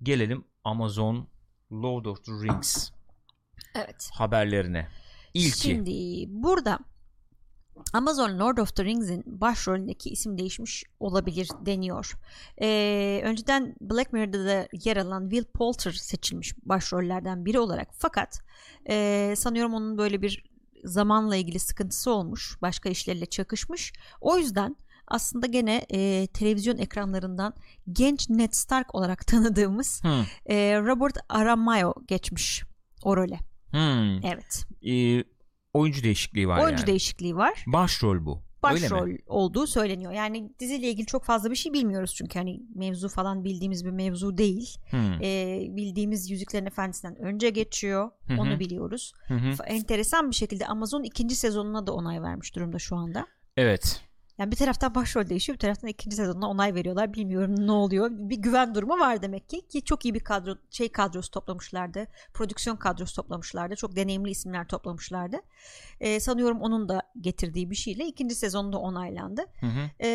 [0.03, 1.27] Gelelim Amazon
[1.71, 2.91] Lord of the Rings
[3.75, 4.09] Evet.
[4.13, 4.87] haberlerine.
[5.33, 5.59] İlki.
[5.59, 6.79] Şimdi burada
[7.93, 12.13] Amazon Lord of the Rings'in başrolündeki isim değişmiş olabilir deniyor.
[12.61, 17.87] Ee, önceden Black Mirror'da da yer alan Will Poulter seçilmiş başrollerden biri olarak.
[17.97, 18.39] Fakat
[18.89, 20.50] e, sanıyorum onun böyle bir
[20.83, 22.57] zamanla ilgili sıkıntısı olmuş.
[22.61, 23.93] Başka işlerle çakışmış.
[24.21, 24.75] O yüzden
[25.07, 27.53] aslında gene e, televizyon ekranlarından
[27.91, 30.25] genç Ned Stark olarak tanıdığımız Hmm.
[30.45, 32.63] e, Robert Aramayo geçmiş
[33.03, 33.39] o role.
[33.71, 34.25] Hmm.
[34.25, 34.65] Evet.
[34.87, 35.23] Ee,
[35.73, 36.87] oyuncu değişikliği var Oyuncu yani.
[36.87, 37.63] değişikliği var.
[37.67, 38.43] Başrol bu.
[38.63, 40.11] Başrol olduğu söyleniyor.
[40.11, 44.37] Yani diziyle ilgili çok fazla bir şey bilmiyoruz çünkü hani mevzu falan bildiğimiz bir mevzu
[44.37, 44.77] değil.
[44.89, 45.21] Hmm.
[45.21, 48.11] E, bildiğimiz Yüzüklerin Efendisi'nden önce geçiyor.
[48.27, 48.41] Hı hı.
[48.41, 49.13] Onu biliyoruz.
[49.27, 49.47] Hı hı.
[49.49, 53.27] Fa- Enteresan bir şekilde Amazon ikinci sezonuna da onay vermiş durumda şu anda.
[53.57, 54.01] Evet.
[54.37, 57.13] Yani bir taraftan başrol değişiyor, bir taraftan ikinci sezonuna onay veriyorlar.
[57.13, 58.09] Bilmiyorum ne oluyor.
[58.11, 62.07] Bir güven durumu var demek ki ki çok iyi bir kadro şey kadrosu toplamışlardı.
[62.33, 63.75] Prodüksiyon kadrosu toplamışlardı.
[63.75, 65.37] Çok deneyimli isimler toplamışlardı.
[65.99, 69.41] Ee, sanıyorum onun da getirdiği bir şeyle ikinci sezonda onaylandı.
[69.59, 69.89] Hı hı.
[69.99, 70.07] Ee,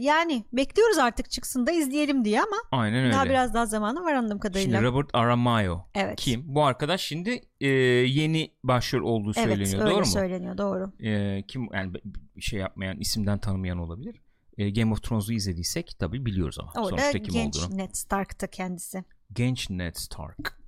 [0.00, 3.12] yani bekliyoruz artık çıksın da izleyelim diye ama Aynen öyle.
[3.12, 4.78] daha biraz daha zamanı var anladığım kadarıyla.
[4.78, 6.20] Şimdi Robert Aramayo evet.
[6.20, 6.42] kim?
[6.46, 9.80] Bu arkadaş şimdi e, yeni başrol olduğu Evet, söyleniyor.
[9.82, 10.06] öyle Doğru mu?
[10.06, 10.58] söyleniyor.
[10.58, 10.92] Doğru.
[11.00, 11.92] E, kim yani
[12.40, 14.20] şey yapmayan, isimden tanımayan olabilir.
[14.58, 17.76] E, Game of Thrones'u izlediysek tabii biliyoruz ama Orada sonuçta kim genç olduğunu.
[17.78, 19.04] Ned Stark'ta kendisi.
[19.32, 20.58] Genç Ned Stark.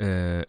[0.00, 0.40] E,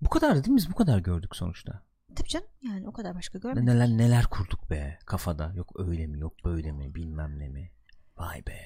[0.00, 0.56] bu kadar değil mi?
[0.56, 1.82] Biz bu kadar gördük sonuçta.
[2.16, 3.64] Tabii canım yani o kadar başka görmedik.
[3.68, 5.52] Neler neler kurduk be kafada.
[5.56, 7.70] Yok öyle mi yok böyle mi bilmem ne mi.
[8.18, 8.58] Vay be.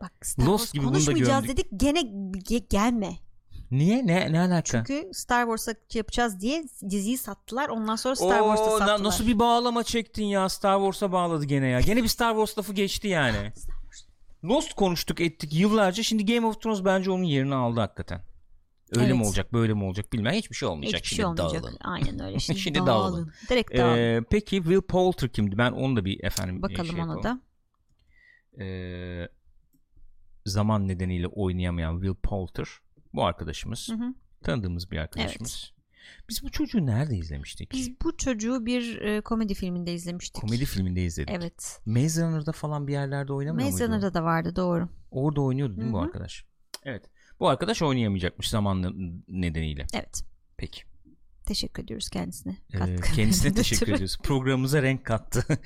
[0.00, 3.10] Bak Star Lost Wars gibi bunu da konuşmayacağız dedik gene ge- gelme.
[3.70, 4.06] Niye?
[4.06, 4.62] Ne ne alaka?
[4.62, 7.68] Çünkü Star Wars'a yapacağız diye diziyi sattılar.
[7.68, 9.02] Ondan sonra Star Oo, Wars'ta na- sattılar.
[9.04, 11.80] nasıl bir bağlama çektin ya Star Wars'a bağladı gene ya.
[11.80, 13.52] Gene bir Star Wars lafı geçti yani.
[14.44, 18.20] Lost konuştuk ettik yıllarca şimdi Game of Thrones bence onun yerini aldı hakikaten.
[18.96, 19.26] Öyle mi Evet.
[19.26, 21.62] olacak böyle mi olacak bilmem hiçbir şey olmayacak Hiçbir şimdi şey olmayacak.
[21.62, 21.78] dağılın.
[21.84, 22.38] Aynen öyle.
[22.38, 22.88] Şimdi, Şimdi dağılın.
[23.12, 23.32] dağılın.
[23.50, 23.96] Direkt dağılın.
[23.98, 25.58] Ee, peki Will Poulter kimdi?
[25.58, 27.22] Ben onu da bir efendim Bakalım şey ona yapalım.
[27.24, 27.40] da.
[28.64, 29.28] Ee,
[30.46, 32.68] zaman nedeniyle oynayamayan Will Poulter
[33.16, 33.88] bu arkadaşımız.
[33.88, 34.14] Hı hı.
[34.42, 35.72] Tanıdığımız bir arkadaşımız.
[36.28, 37.72] Biz bu çocuğu nerede izlemiştik?
[37.72, 40.42] Biz bu çocuğu bir e, komedi filminde izlemiştik.
[40.42, 41.34] Komedi filminde izledik.
[41.34, 41.80] Evet.
[41.86, 43.96] Maze Runner'da falan bir yerlerde oynamıyor Maze muydu?
[43.96, 44.88] Runner'da da vardı doğru.
[45.10, 46.06] Orada oynuyordu değil mi bu Hı hı.
[46.06, 46.44] arkadaş?
[46.84, 47.04] Evet.
[47.40, 48.82] Bu arkadaş oynayamayacakmış zaman
[49.28, 49.86] nedeniyle.
[49.94, 50.22] Evet.
[50.56, 50.82] Peki.
[51.46, 52.56] Teşekkür ediyoruz kendisine.
[52.74, 54.18] Ee, kendisine teşekkür ediyoruz.
[54.22, 55.44] Programımıza renk kattı.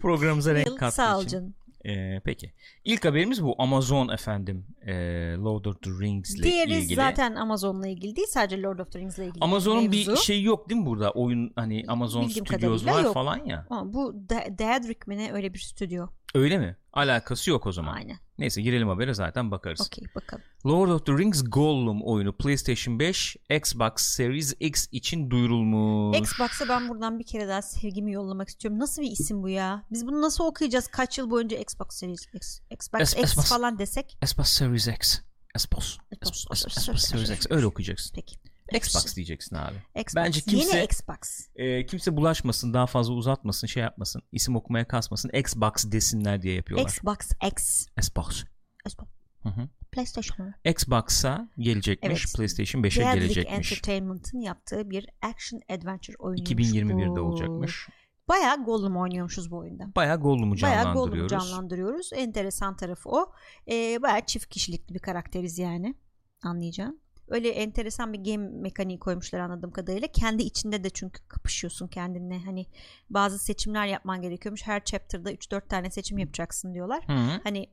[0.00, 1.54] Programımıza renk kattı Sağ ol için.
[1.86, 2.52] Ee, peki.
[2.84, 3.54] İlk haberimiz bu.
[3.58, 4.66] Amazon efendim.
[4.86, 4.92] E,
[5.36, 6.94] Lord of the Rings ile Diğeri ilgili.
[6.94, 9.44] zaten Amazon'la ilgili değil sadece Lord of the Rings ile ilgili.
[9.44, 11.10] Amazon'un bir şey yok değil mi burada?
[11.10, 13.14] Oyun hani Amazon Bildiğim Studios var yok.
[13.14, 13.66] falan ya.
[13.70, 16.06] Ama bu Da- Daedric mi ne öyle bir stüdyo.
[16.34, 16.76] Öyle mi?
[16.92, 17.94] Alakası yok o zaman.
[17.94, 18.18] Aynen.
[18.38, 19.80] Neyse girelim habere zaten bakarız.
[19.80, 20.44] Okey bakalım.
[20.66, 26.18] Lord of the Rings Gollum oyunu PlayStation 5, Xbox Series X için duyurulmuş.
[26.18, 28.78] Xbox'a ben buradan bir kere daha sevgimi yollamak istiyorum.
[28.80, 29.86] Nasıl bir isim bu ya?
[29.90, 34.18] Biz bunu nasıl okuyacağız kaç yıl boyunca Xbox Series X, Xbox Es- X falan desek?
[34.22, 35.20] Xbox Series X.
[35.56, 37.46] Xbox, Xbox Series X.
[37.50, 38.12] Öyle okuyacaksın.
[38.14, 38.36] Peki.
[38.76, 39.74] Xbox diyeceksin abi.
[39.96, 40.14] Xbox.
[40.16, 41.18] Bence kimse- Yeni Xbox.
[41.56, 45.30] Ee, kimse bulaşmasın, daha fazla uzatmasın, şey yapmasın, isim okumaya kasmasın.
[45.34, 46.88] Xbox desinler diye yapıyorlar.
[46.88, 47.16] Xbox
[47.52, 47.86] X.
[47.98, 48.44] Xbox.
[48.86, 49.08] Xbox.
[49.42, 49.68] Hı hı.
[49.92, 50.54] PlayStation.
[50.64, 52.34] Xbox'a gelecekmiş, Evet.
[52.36, 53.72] PlayStation 5'e Daedric gelecekmiş.
[53.72, 57.24] Entertainment'ın yaptığı bir action adventure oyunuymuş 2021'de bu.
[57.24, 57.88] olacakmış.
[58.28, 59.84] Bayağı Gollum oynuyormuşuz bu oyunda.
[59.96, 61.30] Bayağı Gollum'u Bayağı Gollum'u canlandırıyoruz.
[61.30, 62.10] canlandırıyoruz.
[62.12, 63.32] Enteresan tarafı o.
[63.70, 65.94] Ee, bayağı çift kişilikli bir karakteriz yani.
[66.42, 67.00] Anlayacağın.
[67.30, 70.08] Öyle enteresan bir game mekaniği koymuşlar anladığım kadarıyla.
[70.08, 72.38] Kendi içinde de çünkü kapışıyorsun kendinle.
[72.38, 72.66] Hani
[73.10, 74.66] bazı seçimler yapman gerekiyormuş.
[74.66, 77.08] Her chapter'da 3-4 tane seçim yapacaksın diyorlar.
[77.08, 77.40] Hı hı.
[77.44, 77.68] Hani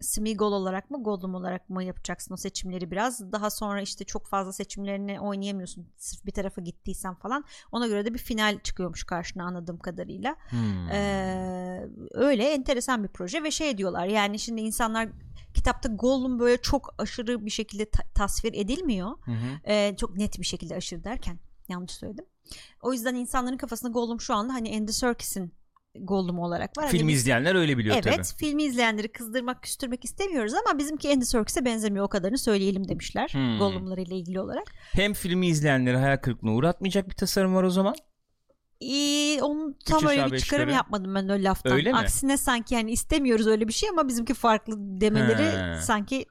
[0.00, 3.32] Smeagol olarak mı Gollum olarak mı yapacaksın o seçimleri biraz.
[3.32, 5.86] Daha sonra işte çok fazla seçimlerini oynayamıyorsun.
[5.96, 7.44] Sırf bir tarafa gittiysen falan.
[7.72, 10.36] Ona göre de bir final çıkıyormuş karşına anladığım kadarıyla.
[10.50, 10.88] Hmm.
[10.90, 15.08] Ee, öyle enteresan bir proje ve şey diyorlar yani şimdi insanlar
[15.56, 19.10] kitapta Gollum böyle çok aşırı bir şekilde ta- tasvir edilmiyor.
[19.24, 19.70] Hı hı.
[19.72, 21.38] Ee, çok net bir şekilde aşırı derken
[21.68, 22.24] yanlış söyledim.
[22.82, 25.54] O yüzden insanların kafasında Gollum şu anda hani Andy Serkis'in
[26.00, 26.84] Gollum olarak var.
[26.84, 28.38] Hani Film biz- izleyenler öyle biliyor Evet tabii.
[28.38, 33.28] filmi izleyenleri kızdırmak küstürmek istemiyoruz ama bizimki Andy Serkis'e benzemiyor o kadarını söyleyelim demişler.
[33.32, 33.58] Hmm.
[33.58, 34.64] Gollum'larıyla ilgili olarak.
[34.92, 37.94] Hem filmi izleyenleri hayal kırıklığına uğratmayacak bir tasarım var o zaman.
[38.80, 41.72] Ee, onun tam aşağı öyle bir çıkarım yapmadım ben öyle laftan.
[41.72, 41.98] Öyle mi?
[41.98, 45.80] Aksine sanki yani istemiyoruz öyle bir şey ama bizimki farklı demeleri He.
[45.82, 46.26] sanki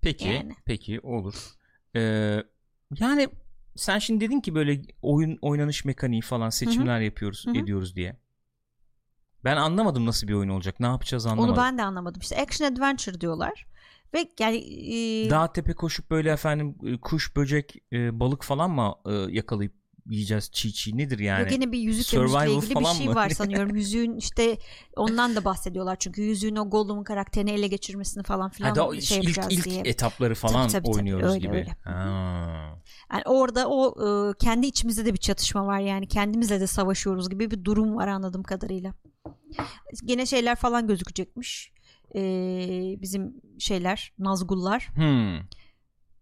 [0.00, 0.56] Peki, Yani.
[0.64, 1.34] peki olur.
[1.96, 2.42] Ee,
[2.98, 3.28] yani
[3.76, 7.56] sen şimdi dedin ki böyle oyun oynanış mekaniği falan seçimler yapıyoruz, Hı hı.
[7.56, 8.16] ediyoruz diye.
[9.44, 10.80] Ben anlamadım nasıl bir oyun olacak.
[10.80, 11.50] Ne yapacağız anlamadım.
[11.50, 12.20] onu ben de anlamadım.
[12.20, 13.66] İşte action adventure diyorlar.
[14.14, 14.56] Ve yani
[15.26, 19.74] e, Dağ tepe koşup böyle efendim kuş, böcek, e, balık falan mı e, yakalayıp
[20.10, 21.42] yiyeceğiz çiğ çiğ nedir yani?
[21.42, 23.14] yok yine bir yüzükle müzikle ilgili bir şey mı?
[23.14, 23.76] var sanıyorum.
[23.76, 24.58] Yüzüğün işte
[24.96, 29.18] ondan da bahsediyorlar çünkü yüzüğün o Gollum'un karakterini ele geçirmesini falan filan Ha, da şey
[29.18, 29.82] ilk ilk diye.
[29.84, 30.96] etapları falan Tabii, tabii, tabii.
[30.96, 31.56] oynuyoruz Öyle, gibi.
[31.56, 31.76] öyle.
[31.84, 32.80] Ha.
[33.12, 33.94] Yani orada o
[34.30, 38.08] e, kendi içimizde de bir çatışma var yani kendimizle de savaşıyoruz gibi bir durum var
[38.08, 38.92] anladığım kadarıyla.
[40.04, 41.72] Gene şeyler falan gözükecekmiş.
[42.14, 42.20] E,
[43.02, 44.88] bizim şeyler Nazgullar.
[44.94, 45.36] Hmm.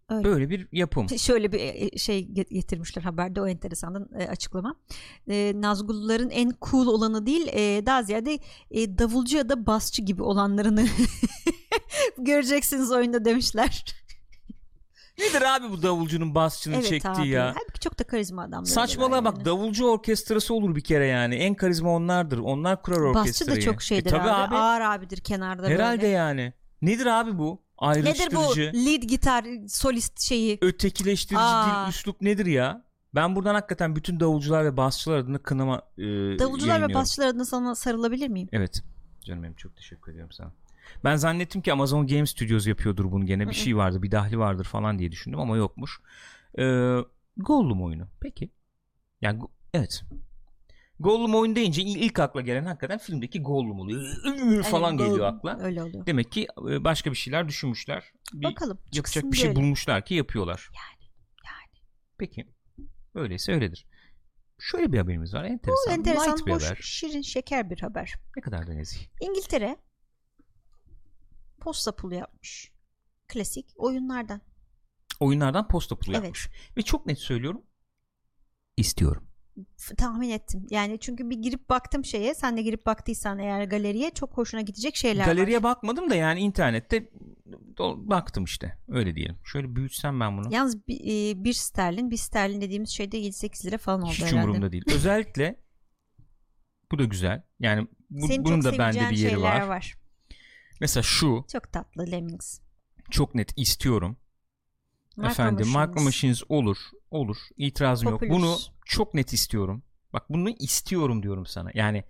[0.09, 0.23] Öyle.
[0.23, 1.09] Böyle bir yapım.
[1.09, 4.75] Şöyle bir e, şey get- getirmişler haberde o enteresandan e, açıklama.
[5.29, 8.39] E, Nazgulların en cool olanı değil e, daha ziyade
[8.71, 10.85] e, davulcu ya da basçı gibi olanlarını
[12.17, 13.85] göreceksiniz oyunda demişler.
[15.19, 17.27] Nedir abi bu davulcunun basçının evet çektiği abi.
[17.29, 17.45] ya?
[17.55, 18.65] Halbuki çok da karizma adamlar.
[18.65, 19.25] Saçmalama yani.
[19.25, 21.35] bak davulcu orkestrası olur bir kere yani.
[21.35, 22.37] En karizma onlardır.
[22.37, 23.57] Onlar kurar Basçı orkestrayı.
[23.57, 24.47] da çok şeydir E, tabii abi.
[24.47, 24.55] abi.
[24.55, 26.07] Ağır abidir kenarda Herhalde böyle.
[26.13, 26.53] yani.
[26.81, 27.64] Nedir abi bu?
[27.81, 30.57] Nedir bu Ayrıştırıcı, lead gitar solist şeyi?
[30.61, 31.85] ötekileştirici Aa.
[31.85, 32.85] dil, üslup nedir ya?
[33.15, 36.03] Ben buradan hakikaten bütün davulcular ve basçılar adına kınama e,
[36.39, 38.49] Davulcular ve basçılar adına sana sarılabilir miyim?
[38.51, 38.83] Evet.
[39.21, 40.51] Canım benim çok teşekkür ediyorum sana.
[41.03, 43.49] Ben zannettim ki Amazon Game Studios yapıyordur bunu gene.
[43.49, 45.99] Bir şey vardı, bir dahli vardır falan diye düşündüm ama yokmuş.
[46.59, 46.97] Ee,
[47.37, 48.07] Gollum oyunu.
[48.21, 48.49] Peki.
[49.21, 49.41] Yani
[49.73, 50.03] evet.
[50.99, 54.63] Gollum oyun deyince il- ilk akla gelen hakikaten filmdeki Gollum oluyor.
[54.63, 55.35] falan Evet, geliyor Gollum.
[55.37, 55.59] akla.
[55.65, 56.05] Öyle oluyor.
[56.05, 58.11] Demek ki e, başka bir şeyler düşünmüşler.
[58.33, 58.79] Bir Bakalım.
[58.93, 59.63] yapacak bir şey görelim.
[59.63, 60.69] bulmuşlar ki yapıyorlar.
[60.75, 61.11] Yani,
[61.45, 61.83] yani.
[62.17, 62.47] Peki.
[63.15, 63.85] Öyleyse öyledir.
[64.59, 65.43] Şöyle bir haberimiz var.
[65.43, 65.93] Bu Enteresan.
[65.93, 66.79] enteresan, Light bir hoş, haber.
[66.81, 68.13] şirin, şeker bir haber.
[68.37, 69.07] Ne kadar da nezih.
[69.21, 69.77] İngiltere
[71.61, 72.71] posta pulu yapmış.
[73.27, 74.41] Klasik oyunlardan.
[75.19, 76.23] Oyunlardan posta pulu Evet.
[76.23, 76.49] yapmış.
[76.77, 77.61] Ve çok net söylüyorum.
[78.77, 79.27] İstiyorum.
[79.97, 80.67] Tahmin ettim.
[80.69, 82.33] Yani çünkü bir girip baktım şeye.
[82.35, 85.63] Sen de girip baktıysan eğer galeriye çok hoşuna gidecek şeyler Galeriye var.
[85.63, 87.09] bakmadım da yani internette
[87.79, 88.77] baktım işte.
[88.87, 89.35] Öyle diyelim.
[89.43, 90.53] Şöyle büyütsem ben bunu.
[90.53, 94.35] Yalnız bir, e, bir sterlin, bir sterlin dediğimiz şeyde 7-8 lira falan oldu Hiç herhalde.
[94.35, 94.83] umurumda değil.
[94.95, 95.59] Özellikle
[96.91, 97.43] bu da güzel.
[97.59, 99.61] Yani bu, Senin bunun da bende bir yeri var.
[99.61, 99.95] var.
[100.81, 102.59] Mesela şu Çok tatlı Lemmings.
[103.11, 104.17] çok net istiyorum.
[105.17, 105.89] Micro Efendim Machines.
[105.89, 106.77] Micro Machines olur.
[107.11, 107.37] Olur.
[107.57, 108.19] İtirazım yok.
[108.19, 108.41] Populous.
[108.41, 109.83] Bunu çok net istiyorum.
[110.13, 111.71] Bak bunu istiyorum diyorum sana.
[111.73, 112.03] Yani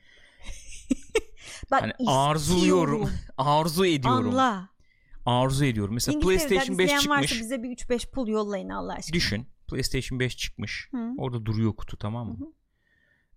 [1.72, 3.10] Bak, hani arzuluyorum.
[3.38, 4.30] arzu ediyorum.
[4.30, 4.70] Anla.
[5.26, 5.94] Arzu ediyorum.
[5.94, 7.20] Mesela PlayStation 5 izleyen çıkmış.
[7.20, 9.14] varsa bize bir 3-5 pul yollayın Allah aşkına.
[9.14, 9.48] Düşün.
[9.68, 10.88] PlayStation 5 çıkmış.
[10.92, 11.12] Hı.
[11.18, 12.54] Orada duruyor kutu tamam mı?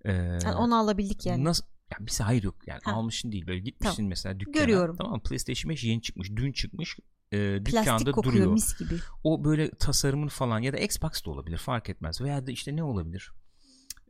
[0.04, 1.44] Ee, Yani onu alabildik yani.
[1.44, 1.64] Nasıl?
[1.92, 2.92] Ya bize hayır yok yani Ha.
[2.92, 4.08] almışsın değil böyle gitmişsin Tamam.
[4.08, 4.64] mesela dükkana.
[4.64, 4.96] Görüyorum.
[4.96, 5.20] Tamam?
[5.20, 6.30] PlayStation 5 yeni çıkmış.
[6.36, 6.96] Dün çıkmış.
[7.32, 8.52] E, Plastik dükkanda kokuyor duruyor.
[8.52, 8.94] mis gibi.
[9.24, 12.20] O böyle tasarımın falan ya da Xbox da olabilir fark etmez.
[12.20, 13.32] Veya da işte ne olabilir?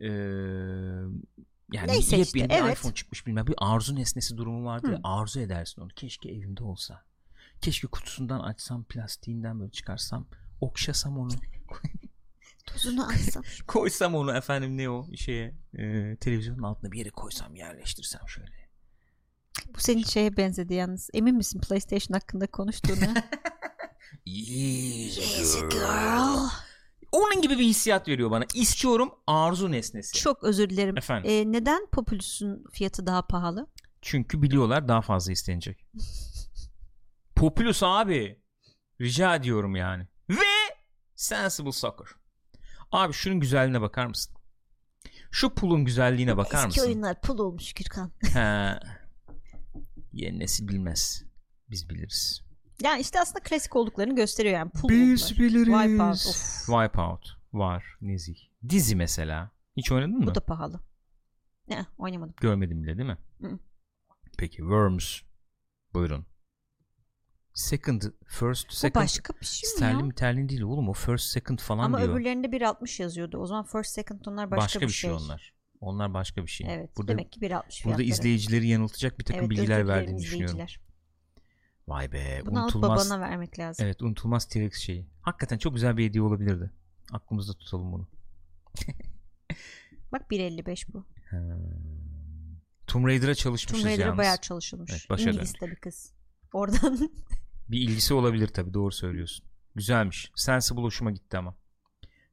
[0.00, 0.06] Ee,
[1.72, 2.78] yani Neyse yepyeni işte, bir evet.
[2.78, 5.00] iPhone çıkmış bilmem bir arzu nesnesi durumu vardı ya Hı.
[5.04, 5.88] arzu edersin onu.
[5.88, 7.04] Keşke evimde olsa.
[7.60, 10.26] Keşke kutusundan açsam plastiğinden böyle çıkarsam
[10.60, 11.30] okşasam onu
[12.66, 13.42] Tozunu alsam.
[13.66, 18.67] koysam onu efendim ne o şeye e, televizyonun altına bir yere koysam yerleştirsem şöyle.
[19.74, 21.10] Bu senin şeye benzedi yalnız.
[21.14, 23.14] Emin misin PlayStation hakkında konuştuğuna?
[24.26, 26.48] Easy girl.
[27.12, 28.44] Onun gibi bir hissiyat veriyor bana.
[28.54, 30.18] İstiyorum arzu nesnesi.
[30.18, 30.96] Çok özür dilerim.
[30.98, 31.30] Efendim.
[31.30, 33.66] Ee, neden Populus'un fiyatı daha pahalı?
[34.02, 35.86] Çünkü biliyorlar daha fazla istenecek.
[37.36, 38.42] Populus abi.
[39.00, 40.06] Rica ediyorum yani.
[40.30, 40.76] Ve
[41.16, 42.06] Sensible Soccer.
[42.92, 44.34] Abi şunun güzelliğine bakar mısın?
[45.30, 46.82] Şu pulun güzelliğine bakar Eski mısın?
[46.82, 48.12] oyunlar pul olmuş Gürkan.
[48.32, 48.78] He.
[50.18, 51.24] Yeni nesil bilmez.
[51.70, 52.42] Biz biliriz.
[52.82, 54.70] Yani işte aslında klasik olduklarını gösteriyor yani.
[54.70, 55.38] Pul Biz oldular.
[55.38, 55.64] biliriz.
[55.64, 56.66] Wipeout, of.
[56.66, 57.84] Wipeout var.
[58.00, 58.36] Nezih.
[58.68, 59.50] Dizi mesela.
[59.76, 60.26] Hiç oynadın mı?
[60.26, 60.80] Bu da pahalı.
[61.68, 62.34] Ne oynamadım.
[62.40, 63.18] Görmedim bile değil mi?
[63.40, 63.58] Hı.
[64.38, 65.20] Peki Worms.
[65.94, 66.26] Buyurun.
[67.54, 69.02] Second, first, Bu second.
[69.02, 70.04] başka bir şey mi Sterlin ya?
[70.04, 72.08] miterlin değil oğlum o first second falan Ama diyor.
[72.14, 73.38] öbürlerinde 1.60 yazıyordu.
[73.38, 75.12] O zaman first second onlar başka, başka, bir şey.
[75.12, 75.54] onlar.
[75.80, 76.66] Onlar başka bir şey.
[76.74, 76.96] Evet.
[76.96, 80.58] Burada, demek ki 1.60 burada izleyicileri yanıltacak bir takım Evet, bilgiler verdiğini düşünüyorum.
[81.88, 83.10] Vay be Bunu unutulmaz.
[83.10, 83.86] babana vermek lazım.
[83.86, 85.06] Evet unutulmaz T-Rex şeyi.
[85.22, 86.70] Hakikaten çok güzel bir hediye olabilirdi.
[87.12, 88.08] Aklımızda tutalım bunu.
[90.12, 91.06] Bak 1.55 bu.
[92.86, 94.18] Tomb Raider'a çalışmışız Tomb Raider'a yalnız.
[94.18, 94.90] bayağı çalışılmış.
[94.92, 95.30] Evet, başarılı.
[95.32, 96.12] İngiliz tabii kız.
[96.52, 97.10] Oradan
[97.68, 99.46] Bir ilgisi olabilir tabii doğru söylüyorsun.
[99.74, 100.32] Güzelmiş.
[100.36, 101.54] Sensible hoşuma gitti ama.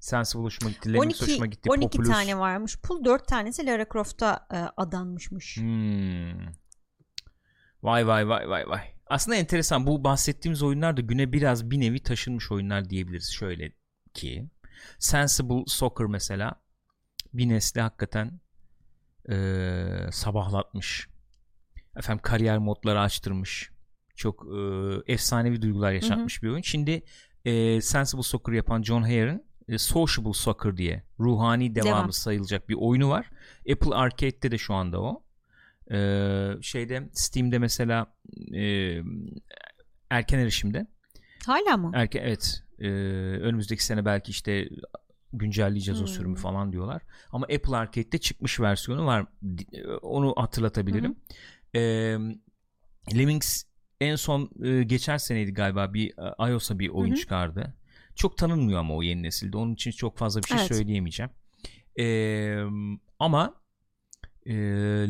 [0.06, 0.94] Sensible hoşuma gitti.
[0.94, 1.70] Lemmings 12, hoşuma gitti.
[1.70, 2.10] 12 Populous.
[2.10, 2.78] tane varmış.
[2.84, 5.58] Pul 4 tanesi Lara Croft'a e, adanmışmış.
[5.58, 6.46] Hmm.
[7.84, 8.82] Vay vay vay vay vay.
[9.08, 9.88] Aslında enteresan.
[9.88, 13.32] Bu bahsettiğimiz oyunlar da güne biraz bir nevi taşınmış oyunlar diyebiliriz.
[13.34, 13.72] Şöyle
[14.14, 14.50] ki
[15.00, 16.62] Sensible Soccer mesela
[17.34, 18.40] bir nesli hakikaten
[19.30, 21.10] eee, sabahlatmış.
[21.98, 23.72] Efendim kariyer modları açtırmış.
[24.16, 26.62] Çok eee, efsanevi duygular yaşatmış bir oyun.
[26.62, 27.04] Şimdi
[27.46, 32.12] eee, Sensible Soccer yapan John Hare'ın e, Sociable Soccer diye ruhani devamı Devam.
[32.12, 33.30] sayılacak bir oyunu var.
[33.72, 35.24] Apple Arcade'de de şu anda o.
[35.92, 38.16] Ee, şeyde Steam'de mesela
[38.54, 38.62] e,
[40.10, 40.88] erken erişimde.
[41.46, 41.92] Hala mı?
[41.96, 42.64] Erken evet.
[42.80, 42.88] Ee,
[43.42, 44.70] önümüzdeki sene belki işte
[45.34, 46.14] güncelleyeceğiz o Hmm.
[46.14, 47.02] sürümü falan diyorlar.
[47.32, 49.26] Ama Apple Arcade'de çıkmış versiyonu var.
[49.58, 51.16] Di- Onu hatırlatabilirim.
[51.76, 52.18] Ee,
[53.18, 53.64] Lemmings
[54.02, 57.20] en son e, geçen seneydi galiba bir e, iOS'a bir oyun Hı hı.
[57.20, 57.74] çıkardı.
[58.16, 59.58] Çok tanınmıyor ama o yeni nesilde.
[59.58, 60.68] Onun için çok fazla bir şey Evet.
[60.68, 61.32] söyleyemeyeceğim.
[62.00, 62.64] Ee,
[63.20, 63.54] ama
[64.46, 64.54] e,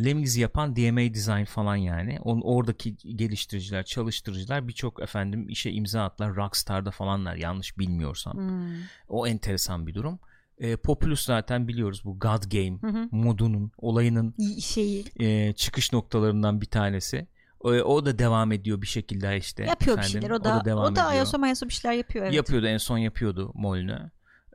[0.06, 2.20] Lemmings'i yapan DMA Design falan yani.
[2.24, 6.36] Onun oradaki geliştiriciler, çalıştırıcılar birçok efendim işe imza attılar.
[6.36, 8.34] Rockstar'da falanlar yanlış bilmiyorsam.
[8.34, 8.76] Hmm.
[9.10, 10.20] O enteresan bir durum.
[10.58, 13.08] E, Populous zaten biliyoruz bu God Game Hı hı.
[13.12, 17.28] modunun, olayının şeyi e, çıkış noktalarından bir tanesi.
[17.66, 19.64] O, o da devam ediyor bir şekilde işte.
[19.64, 20.22] yapıyor bir efendim.
[20.22, 20.36] şeyler.
[20.36, 21.40] O da o devam da, ediyor.
[21.40, 22.26] mayos'a bir şeyler yapıyor.
[22.26, 22.36] Evet.
[22.36, 24.02] Yapıyordu en son yapıyordu Molyneux.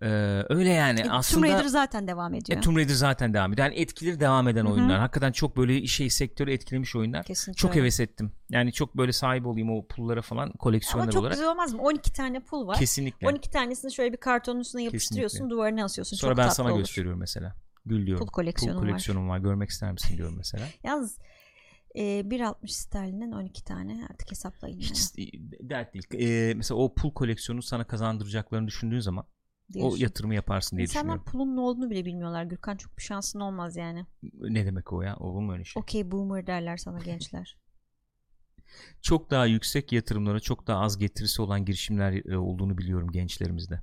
[0.02, 0.06] Ee,
[0.48, 2.58] öyle yani E, aslında Tomb Raider zaten devam ediyor.
[2.58, 3.66] e, Tomb Raider zaten devam ediyor.
[3.68, 4.72] Yani etkileri devam eden Hı hı.
[4.72, 4.98] oyunlar.
[4.98, 7.24] Hakikaten çok böyle şey sektörü etkilemiş oyunlar.
[7.24, 7.80] Kesinlikle Çok öyle.
[7.80, 8.32] heves ettim.
[8.50, 11.32] Yani çok böyle sahip olayım o pullara falan Ama koleksiyoner çok olarak.
[11.34, 11.82] güzel olmaz mı?
[11.82, 12.78] 12 tane pul var.
[12.78, 13.28] Kesinlikle.
[13.28, 15.54] 12 tanesini şöyle bir kartonun üstüne yapıştırıyorsun, Kesinlikle.
[15.56, 16.16] duvarına asıyorsun.
[16.16, 16.78] Sonra çok ben sana olur.
[16.78, 17.54] gösteriyorum mesela.
[17.86, 18.26] Gül diyorum.
[18.26, 18.90] Pul koleksiyonum Pul var.
[18.90, 19.38] koleksiyonum var.
[19.38, 20.64] Görmek ister misin diyorum mesela.
[20.84, 21.18] Yalnız
[21.94, 24.78] e, 1.60 sterlinden 12 tane artık hesaplayın.
[24.78, 24.90] yani.
[24.90, 25.16] Hiç
[25.60, 26.04] dert değil.
[26.14, 29.98] Ee, mesela o pul koleksiyonu sana kazandıracaklarını düşündüğün zaman o diyorsun.
[29.98, 31.24] yatırımı yaparsın diye İnsanlar düşünüyorum.
[31.24, 32.44] pulun ne olduğunu bile bilmiyorlar.
[32.44, 34.06] Gürkan çok bir şansın olmaz yani.
[34.32, 35.16] Ne demek o ya?
[35.16, 35.80] Olur mu öyle şey?
[35.80, 37.56] Okey boomer derler sana gençler.
[39.02, 43.80] Çok daha yüksek yatırımlara çok daha az getirisi olan girişimler e, olduğunu biliyorum gençlerimizde.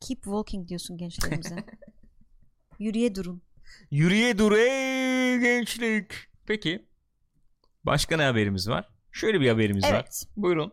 [0.00, 1.56] Keep walking diyorsun gençlerimize.
[2.78, 3.42] Yürüye durun.
[3.90, 6.12] Yürüye dur ey gençlik.
[6.46, 6.84] Peki.
[7.86, 8.88] Başka ne haberimiz var?
[9.12, 9.90] Şöyle bir haberimiz var.
[9.94, 10.26] Evet.
[10.36, 10.72] Buyurun.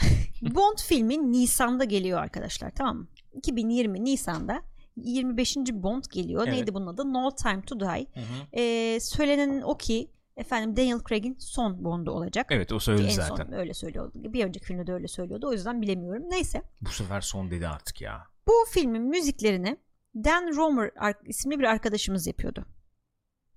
[0.42, 3.06] Bond filmi Nisan'da geliyor arkadaşlar tamam mı?
[3.34, 4.62] 2020 Nisan'da
[4.96, 5.56] 25.
[5.56, 6.42] Bond geliyor.
[6.46, 6.54] Evet.
[6.54, 7.12] Neydi bunun adı?
[7.12, 8.06] No Time to Die.
[8.52, 12.46] Ee, söylenen o ki efendim Daniel Craig'in son Bond'u olacak.
[12.50, 13.44] Evet o söyledi en zaten.
[13.44, 14.12] son öyle söylüyordu.
[14.14, 15.48] Bir önceki filmde de öyle söylüyordu.
[15.48, 16.22] O yüzden bilemiyorum.
[16.30, 16.62] Neyse.
[16.80, 18.26] Bu sefer son dedi artık ya.
[18.46, 19.76] Bu filmin müziklerini
[20.14, 20.90] Dan Romer
[21.24, 22.64] isimli bir arkadaşımız yapıyordu.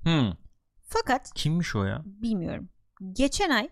[0.04, 0.34] Hmm.
[0.89, 2.02] Fakat Kimmiş o ya?
[2.06, 2.69] bilmiyorum.
[3.12, 3.69] Geçen ay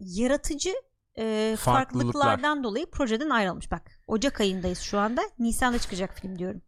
[0.00, 0.70] yaratıcı
[1.18, 2.12] e, Farklılıklar.
[2.12, 3.70] farklılıklardan dolayı projeden ayrılmış.
[3.70, 5.22] Bak Ocak ayındayız şu anda.
[5.38, 6.62] Nisan'da çıkacak film diyorum.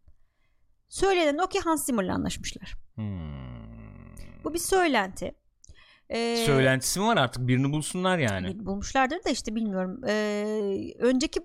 [0.89, 2.73] Söylenen o ki Hans Zimmer'la anlaşmışlar.
[2.95, 4.43] Hmm.
[4.43, 5.35] Bu bir söylenti.
[6.09, 8.65] Ee, Söylentisi mi var artık birini bulsunlar yani.
[8.65, 10.01] bulmuşlardır da işte bilmiyorum.
[10.07, 11.39] Ee, önceki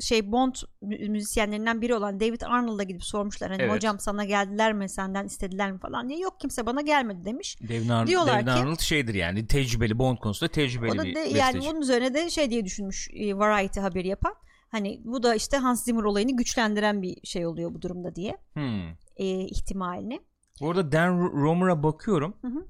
[0.00, 3.50] şey Bond mü- müzisyenlerinden biri olan David Arnold'a gidip sormuşlar.
[3.50, 3.72] Hani Evet.
[3.74, 6.18] hocam sana geldiler mi senden istediler mi falan diye.
[6.18, 7.56] Yok kimse bana gelmedi demiş.
[7.68, 11.14] Devin, Ar- Diyorlar Devin ki- Arnold şeydir yani tecrübeli Bond konusunda tecrübeli O da bir
[11.14, 11.38] de, besteci.
[11.38, 14.34] yani bunun üzerine de şey diye düşünmüş e, Variety haberi yapan.
[14.68, 18.88] Hani bu da işte Hans Zimmer olayını güçlendiren bir şey oluyor bu durumda diye Hmm.
[19.16, 20.20] e, ihtimalini.
[20.60, 22.34] Bu arada Dan Romer'a bakıyorum.
[22.42, 22.66] Hı hı.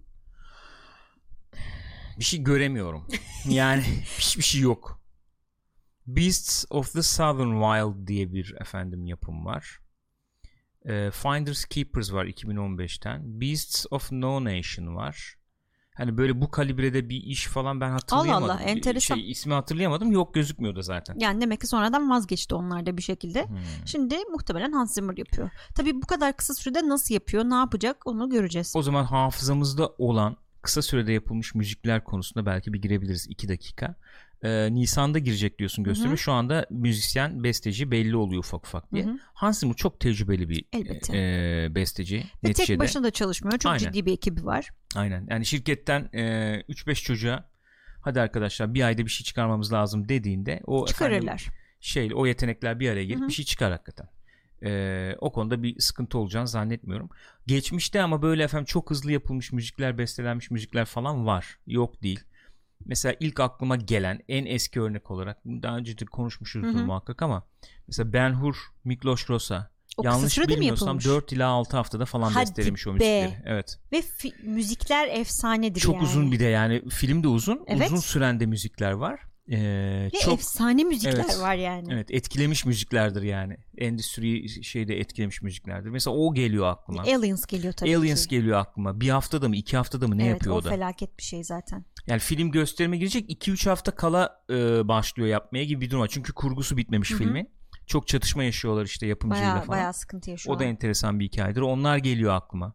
[2.21, 3.07] Bir şey göremiyorum.
[3.49, 3.83] Yani
[4.19, 5.01] hiçbir şey yok.
[6.07, 9.81] Beasts of the Southern Wild diye bir efendim yapım var.
[10.85, 13.41] Ee, Finders Keepers var 2015'ten.
[13.41, 15.35] Beasts of No Nation var.
[15.95, 18.57] Hani böyle bu kalibrede bir iş falan ben hatırlayamadım.
[18.57, 19.15] Allah, enteresan.
[19.15, 20.13] Şey, ismi hatırlayamadım.
[20.13, 21.17] Yok gözükmüyor da zaten.
[21.19, 23.49] Yani demek ki sonradan vazgeçti onlar da bir şekilde.
[23.49, 23.59] Hmm.
[23.87, 25.51] Şimdi muhtemelen Hans Zimmer yapıyor.
[25.75, 28.73] Tabii bu kadar kısa sürede nasıl yapıyor, ne yapacak onu göreceğiz.
[28.77, 33.95] O zaman hafızamızda olan kısa sürede yapılmış müzikler konusunda belki bir girebiliriz 2 dakika.
[34.43, 36.11] Ee, Nisan'da girecek diyorsun gösterime.
[36.11, 36.19] Hı hı.
[36.19, 39.07] Şu anda müzisyen, besteci belli oluyor ufak ufak diye.
[39.35, 41.19] Hans Zimmer çok tecrübeli bir Elbette.
[41.19, 42.17] e, besteci.
[42.17, 42.67] Ve neticede.
[42.67, 43.59] tek başına da çalışmıyor.
[43.59, 43.79] Çok Aynen.
[43.79, 44.69] ciddi bir ekibi var.
[44.97, 45.27] Aynen.
[45.31, 46.21] Yani şirketten e,
[46.69, 47.51] 3-5 çocuğa
[48.01, 51.47] hadi arkadaşlar bir ayda bir şey çıkarmamız lazım dediğinde o efendim, Çıkarırlar.
[51.81, 53.29] şey o yetenekler bir araya gelip Hı hı.
[53.29, 54.09] bir şey çıkar hakikaten.
[54.65, 57.11] Ee, o konuda bir sıkıntı olacağını zannetmiyorum.
[57.47, 61.59] Geçmişte ama böyle efendim çok hızlı yapılmış müzikler, bestelenmiş müzikler falan var.
[61.67, 62.21] Yok değil.
[62.87, 66.85] Mesela ilk aklıma gelen en eski örnek olarak daha önce de konuşmuşuzdur Hı hı.
[66.85, 67.47] muhakkak ama
[67.87, 71.05] mesela Ben Hur, Miklos Rosa O yanlış bilmiyorsam yapılmış?
[71.07, 72.95] 4 ila 6 haftada falan Hadi bestelemiş o be.
[72.95, 73.43] müzikleri.
[73.47, 73.79] Evet.
[73.93, 76.05] Ve fi- müzikler efsanedir Çok yani.
[76.05, 77.65] uzun bir de yani film de uzun.
[77.67, 77.87] Evet.
[77.87, 79.21] Uzun süren de müzikler var.
[79.53, 81.41] Ee, Ve çok efsane müzikler Evet.
[81.41, 81.89] var yani.
[81.93, 83.57] Evet etkilemiş müziklerdir yani.
[83.79, 85.91] Endüstriyi şeyde etkilemiş müziklerdir.
[85.91, 87.03] Mesela o geliyor aklıma.
[87.03, 88.37] Aliens geliyor tabii Aliens ki.
[88.37, 89.01] geliyor aklıma.
[89.01, 90.69] Bir haftada mı iki haftada mı ne evet, yapıyor o o da?
[90.71, 91.85] felaket bir şey zaten.
[92.07, 96.09] Yani film gösterime girecek 2-3 hafta kala e, başlıyor yapmaya gibi bir durum var.
[96.09, 97.19] Çünkü kurgusu bitmemiş Hı hı.
[97.19, 97.47] filmi.
[97.87, 99.79] Çok çatışma yaşıyorlar işte yapımcıyla Baya falan.
[99.79, 100.57] baya sıkıntı yaşıyor.
[100.57, 101.61] o da enteresan bir hikayedir.
[101.61, 102.75] Onlar geliyor aklıma.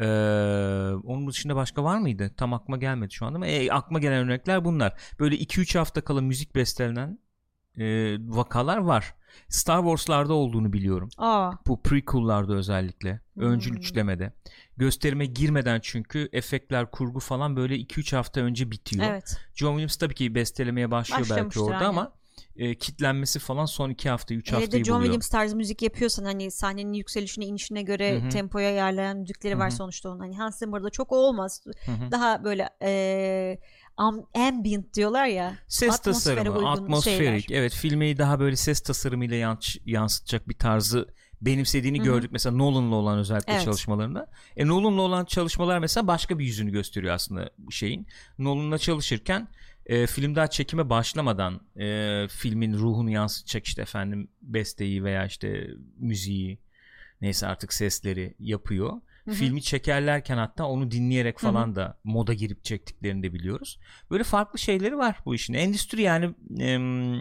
[0.00, 0.04] Ee,
[1.04, 2.30] onun dışında başka var mıydı?
[2.36, 4.94] Tam aklıma gelmedi şu anda ama e, aklıma gelen örnekler bunlar.
[5.20, 7.18] Böyle 2-3 hafta kala müzik bestelenen
[7.78, 7.84] e,
[8.20, 9.14] vakalar var.
[9.48, 11.08] Star Wars'larda olduğunu biliyorum.
[11.18, 13.20] Aa, Bu prequel'larda özellikle.
[13.36, 13.78] Öncül Hmm.
[13.78, 14.32] üçlemede.
[14.76, 19.04] Gösterime girmeden çünkü efektler, kurgu falan böyle 2-3 hafta önce bitiyor.
[19.10, 19.36] evet.
[19.54, 21.88] John Williams tabii ki bestelemeye başlıyor belki orada aynen.
[21.88, 22.12] ama
[22.58, 25.12] e, kitlenmesi falan son iki hafta üç Hele haftayı de John buluyor.
[25.12, 28.28] Williams tarzı müzik yapıyorsan hani sahnenin yükselişine inişine göre Hı hı.
[28.28, 29.76] tempoya ayarlayan müzikleri var Hı hı.
[29.76, 30.18] sonuçta onun.
[30.20, 31.62] Hani Hans Zimmer'da çok o olmaz.
[31.86, 32.10] Hı hı.
[32.10, 33.58] Daha böyle e,
[33.96, 35.54] am- ambient diyorlar ya.
[35.68, 37.46] Ses tasarımı, atmosferik.
[37.48, 37.60] şeyler.
[37.60, 41.08] Evet filmi daha böyle ses tasarımıyla yans- yansıtacak bir tarzı
[41.40, 42.04] benimsediğini Hı hı.
[42.04, 42.30] gördük.
[42.32, 43.64] Mesela Nolan'la olan özellikle Evet.
[43.64, 44.30] çalışmalarında.
[44.56, 48.06] E Nolan'la olan çalışmalar mesela başka bir yüzünü gösteriyor aslında şeyin.
[48.38, 49.48] Nolan'la çalışırken
[49.86, 55.66] e, film daha çekime başlamadan e, filmin ruhunu yansıtacak işte efendim besteyi veya işte
[55.98, 56.58] müziği
[57.20, 58.92] neyse artık sesleri yapıyor.
[59.24, 59.34] Hı hı.
[59.34, 63.78] Filmi çekerlerken hatta onu dinleyerek falan da moda girip çektiklerini de biliyoruz.
[64.10, 65.54] Böyle farklı şeyleri var bu işin.
[65.54, 67.16] Endüstri yani em,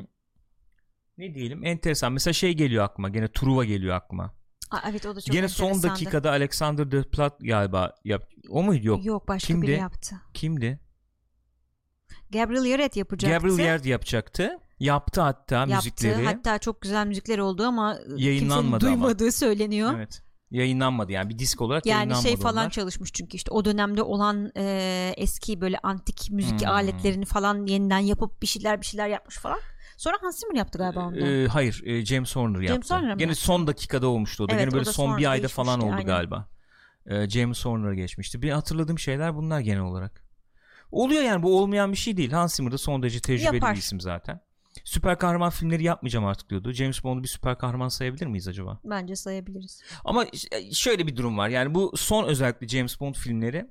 [1.18, 2.13] ne diyelim enteresan.
[2.13, 3.09] Mesela şey geliyor aklıma.
[3.09, 4.34] Gene Truva geliyor aklıma.
[4.72, 8.30] Aa, evet o da çok Gene son dakikada Alexander Desplat galiba yap.
[8.49, 9.05] O muydu yok?
[9.05, 9.68] Yok başka Kimdi?
[9.68, 10.16] biri yaptı.
[10.34, 10.80] Kimdi?
[12.32, 13.47] Gabriel Yared yapacaktı.
[13.47, 14.59] Gabriel Yard yapacaktı.
[14.80, 15.76] Yaptı hatta yaptı.
[15.76, 16.26] müzikleri.
[16.26, 18.80] Hatta çok güzel müzikler oldu ama Yayınlanmadı kimsenin ama.
[18.82, 19.93] duymadığı söyleniyor.
[19.97, 20.21] Evet.
[20.51, 22.71] Yayınlanmadı yani bir disk olarak Yani yayınlanmadı şey falan onlar.
[22.71, 26.67] çalışmış çünkü işte o dönemde olan e, eski böyle antik müzik Hmm.
[26.69, 29.59] aletlerini falan yeniden yapıp bir şeyler bir şeyler yapmış falan.
[29.97, 31.15] Sonra Hans Zimmer yaptı galiba onu.
[31.15, 31.28] da.
[31.28, 32.95] Ee, hayır e, James Horner yaptı.
[32.95, 34.53] Horner mı Gene son dakikada olmuştu o da.
[34.53, 36.05] Evet, Gene böyle son bir ayda falan oldu aynen.
[36.05, 36.47] galiba.
[37.05, 38.41] Ee, James Horner geçmişti.
[38.41, 40.24] Bir hatırladığım şeyler bunlar genel olarak.
[40.91, 42.31] Oluyor yani bu olmayan bir şey değil.
[42.31, 43.73] Hans Zimmer da son derece tecrübeli Yapar.
[43.73, 44.41] bir isim zaten.
[44.83, 46.71] Süper kahraman filmleri yapmayacağım artık diyordu.
[46.71, 48.79] James Bond'u bir süper kahraman sayabilir miyiz acaba?
[48.83, 49.81] Bence sayabiliriz.
[50.05, 50.25] Ama
[50.73, 51.49] şöyle bir durum var.
[51.49, 53.69] Yani bu son özellikle James Bond filmleri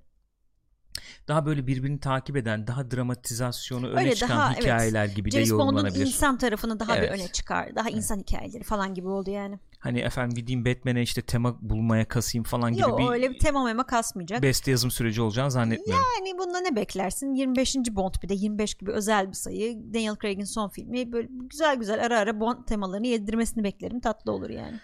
[1.28, 4.62] daha böyle birbirini takip eden, daha dramatizasyonu öne Öyle çıkan daha, evet.
[4.62, 6.06] hikayeler gibi James de Bond'un yorumlanabilir.
[6.06, 7.10] insan tarafını daha Evet.
[7.12, 7.76] bir öne çıkar.
[7.76, 9.58] Daha insan hikayeleri falan gibi oldu yani.
[9.78, 13.64] Hani efendim gideyim Batman'e işte tema bulmaya kasayım falan gibi Yok bir, öyle bir tema
[13.64, 14.42] mema kasmayacak.
[14.42, 16.04] beste yazım süreci olacağını zannetmiyorum.
[16.18, 17.34] Yani bunda ne beklersin?
[17.34, 17.76] 25.
[17.90, 19.94] Bond bir de 25 gibi özel bir sayı.
[19.94, 21.12] Daniel Craig'in son filmi.
[21.12, 24.00] Böyle güzel güzel ara ara Bond temalarını yedirmesini beklerim.
[24.00, 24.80] Tatlı olur yani.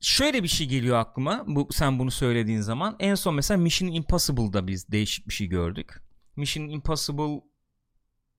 [0.00, 1.44] Şöyle bir şey geliyor aklıma.
[1.46, 6.02] Bu sen bunu söylediğin zaman en son mesela Mission Impossible'da biz değişik bir şey gördük.
[6.36, 7.40] Mission Impossible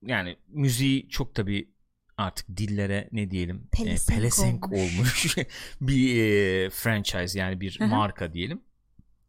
[0.02, 1.72] yani müziği çok tabi
[2.18, 4.98] artık dillere ne diyelim e, Pelesenk pelesenk olmuş.
[4.98, 5.36] olmuş
[5.82, 8.62] bir e, franchise yani bir marka diyelim.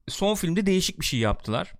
[0.08, 1.72] Son filmde değişik bir şey yaptılar.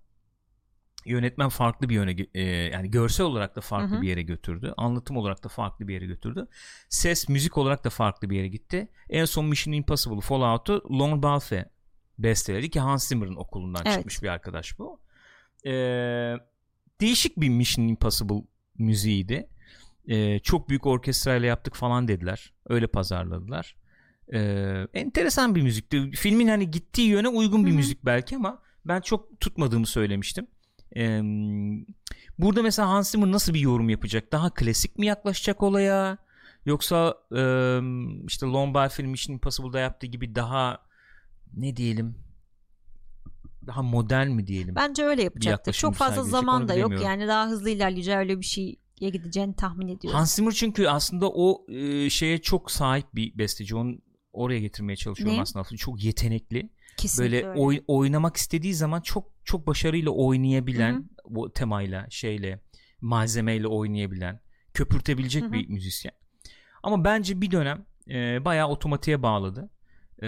[1.06, 4.02] Yönetmen farklı bir yöne e, yani görsel olarak da farklı Hı hı.
[4.02, 4.74] bir yere götürdü.
[4.76, 6.46] Anlatım olarak da farklı bir yere götürdü.
[6.88, 8.88] Ses, müzik olarak da farklı bir yere gitti.
[9.10, 11.70] En son Mission Impossible Fallout'u Lon Balfe
[12.18, 13.94] besteledi ki Hans Zimmer'ın okulundan Evet.
[13.94, 15.00] çıkmış bir arkadaş bu.
[15.66, 16.34] Ee,
[17.00, 18.42] değişik bir Mission Impossible
[18.78, 19.48] müziğiydi.
[20.08, 22.52] Ee, çok büyük orkestrayla yaptık falan dediler.
[22.68, 23.76] Öyle pazarladılar.
[24.34, 26.10] Ee, enteresan bir müzikti.
[26.10, 27.76] Filmin hani gittiği yöne uygun bir Hı hı.
[27.76, 30.46] müzik belki ama ben çok tutmadığımı söylemiştim.
[30.96, 31.22] Ee,
[32.38, 34.32] burada mesela Hans Zimmer nasıl bir yorum yapacak?
[34.32, 36.18] Daha klasik mi yaklaşacak olaya?
[36.64, 37.42] Yoksa e,
[38.26, 40.78] işte Lombard filmi Mission Impossible'da yaptığı gibi daha
[41.56, 42.16] ne diyelim
[43.66, 44.74] daha modern mi diyelim?
[44.74, 45.72] Bence öyle yapacaktır.
[45.72, 46.92] Çok fazla zaman da yok.
[47.02, 48.76] Yani daha hızlı ilerleyeceği öyle bir şeye
[49.10, 50.18] gideceğini tahmin ediyorum.
[50.18, 53.76] Hans Zimmer çünkü aslında o e, şeye çok sahip bir besteci.
[53.76, 53.98] Onu
[54.32, 55.40] oraya getirmeye çalışıyorum Ne?
[55.42, 55.64] aslında.
[55.76, 56.70] Çok yetenekli.
[57.02, 57.60] Kesinlikle Böyle öyle.
[57.60, 61.04] oy- oynamak istediği zaman çok çok başarıyla oynayabilen Hı hı.
[61.34, 62.60] bu temayla, şeyle,
[63.00, 64.40] malzemeyle oynayabilen,
[64.74, 65.52] köpürtebilecek Hı hı.
[65.52, 66.14] bir müzisyen.
[66.82, 69.70] Ama bence bir dönem e, bayağı otomatiğe bağladı.
[70.22, 70.26] E,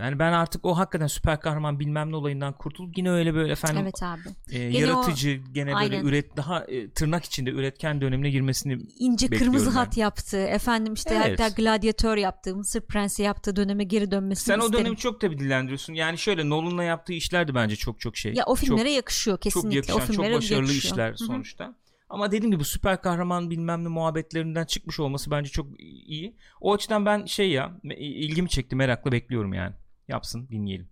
[0.00, 3.82] yani ben artık o hakikaten süper kahraman bilmem ne olayından kurtulup yine öyle böyle efendim
[3.82, 4.20] Evet abi.
[4.50, 6.04] e, Gene yaratıcı gene böyle Aynen.
[6.04, 9.74] üret daha e, tırnak içinde üretken dönemine girmesini İnce kırmızı ben.
[9.74, 10.36] hat yaptı.
[10.36, 11.40] Efendim işte Evet.
[11.40, 12.56] hatta gladyatör yaptı.
[12.56, 14.84] Mısır Prensi yaptığı döneme geri dönmesini sen o isterim.
[14.84, 15.94] dönemi çok tabii dillendiriyorsun.
[15.94, 18.34] Yani şöyle Nolan'la yaptığı işler de bence çok çok şey.
[18.34, 19.80] ya o çok- filmlere yakışıyor kesinlikle.
[19.82, 20.92] çok yakışan, o filmlere çok başarılı yakışıyor.
[20.92, 21.18] işler Hı hı.
[21.18, 21.74] sonuçta.
[22.08, 26.36] Ama dediğim gibi süper kahraman bilmem ne muhabbetlerinden çıkmış olması bence çok iyi.
[26.60, 29.74] O açıdan ben şey ya ilgimi çekti merakla bekliyorum yani.
[30.08, 30.88] Yapsın dinleyelim.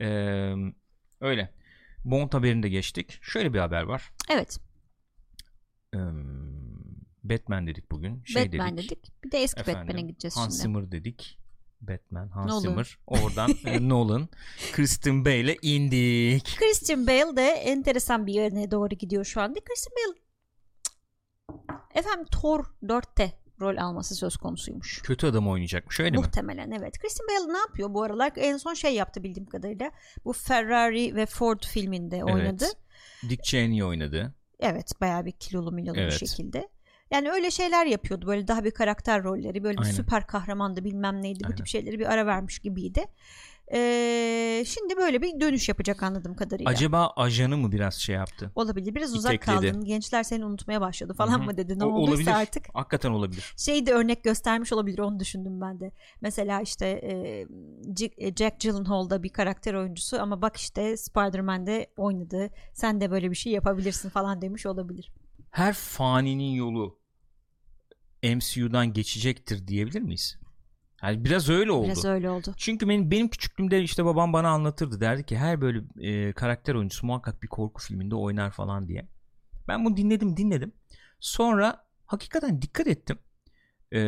[0.00, 0.06] Ee,
[1.20, 1.52] öyle.
[2.04, 3.18] Bond haberini de geçtik.
[3.22, 4.12] Şöyle bir haber var.
[4.30, 4.58] Evet.
[5.94, 5.98] Ee,
[7.24, 8.22] Batman dedik bugün.
[8.24, 8.90] Şey Batman dedik.
[8.90, 9.24] dedik.
[9.24, 10.62] Bir de eski Batman'e gideceğiz Hans şimdi.
[10.62, 11.38] Zimmer dedik.
[11.80, 12.60] Batman, Hans Nolan.
[12.60, 12.98] Zimmer.
[13.06, 14.28] Oradan e, Nolan,
[14.72, 16.56] Kristen Bale'e indik.
[16.58, 19.60] Christian Bale de enteresan bir yöne doğru gidiyor şu anda.
[19.60, 20.23] Christian Bale
[21.94, 25.02] efendim Thor 4'te rol alması söz konusuymuş.
[25.02, 26.16] Kötü adam oynayacakmış öyle mi?
[26.16, 26.98] Muhtemelen evet.
[26.98, 28.32] Christian Bale ne yapıyor bu aralar?
[28.36, 29.90] En son şey yaptı bildiğim kadarıyla.
[30.24, 32.64] Bu Ferrari ve Ford filminde oynadı.
[32.64, 33.30] Evet.
[33.30, 34.34] Dick Cheney oynadı.
[34.60, 36.12] Evet bayağı bir kilolu milolu Evet.
[36.12, 36.68] bir şekilde.
[37.10, 39.94] Yani öyle şeyler yapıyordu böyle daha bir karakter rolleri böyle bir Aynen.
[39.94, 41.56] süper kahramandı bilmem neydi bu Aynen.
[41.56, 43.04] tip şeyleri bir ara vermiş gibiydi.
[43.72, 46.70] Ee, şimdi böyle bir dönüş yapacak anladığım kadarıyla.
[46.70, 48.52] Acaba ajanı mı biraz şey yaptı?
[48.54, 48.94] Olabilir.
[48.94, 49.66] Biraz uzak İtekledi.
[49.70, 49.84] kaldın.
[49.84, 51.44] Gençler seni unutmaya başladı falan Hı hı.
[51.44, 51.78] mı dedi.
[51.78, 52.30] Ne O- olduysa olabilir.
[52.42, 52.66] artık.
[52.74, 53.54] Hakikaten olabilir.
[53.56, 54.98] Şey de örnek göstermiş olabilir.
[54.98, 55.92] Onu düşündüm ben de.
[56.20, 57.46] Mesela işte e,
[58.38, 62.50] Jack Gyllenhaal'da bir karakter oyuncusu ama bak işte Spider-Man'de oynadı.
[62.74, 65.12] Sen de böyle bir şey yapabilirsin falan demiş olabilir.
[65.50, 66.98] Her faninin yolu
[68.22, 70.38] MCU'dan geçecektir diyebilir miyiz?
[71.04, 71.86] Yani biraz öyle oldu.
[71.86, 72.54] Biraz öyle oldu.
[72.56, 77.06] Çünkü benim benim küçüklüğümde işte babam bana anlatırdı derdi ki her böyle e, karakter oyuncusu
[77.06, 79.08] muhakkak bir korku filminde oynar falan diye.
[79.68, 80.72] Ben bunu dinledim dinledim.
[81.20, 83.18] Sonra hakikaten dikkat ettim.
[83.92, 83.98] Ee,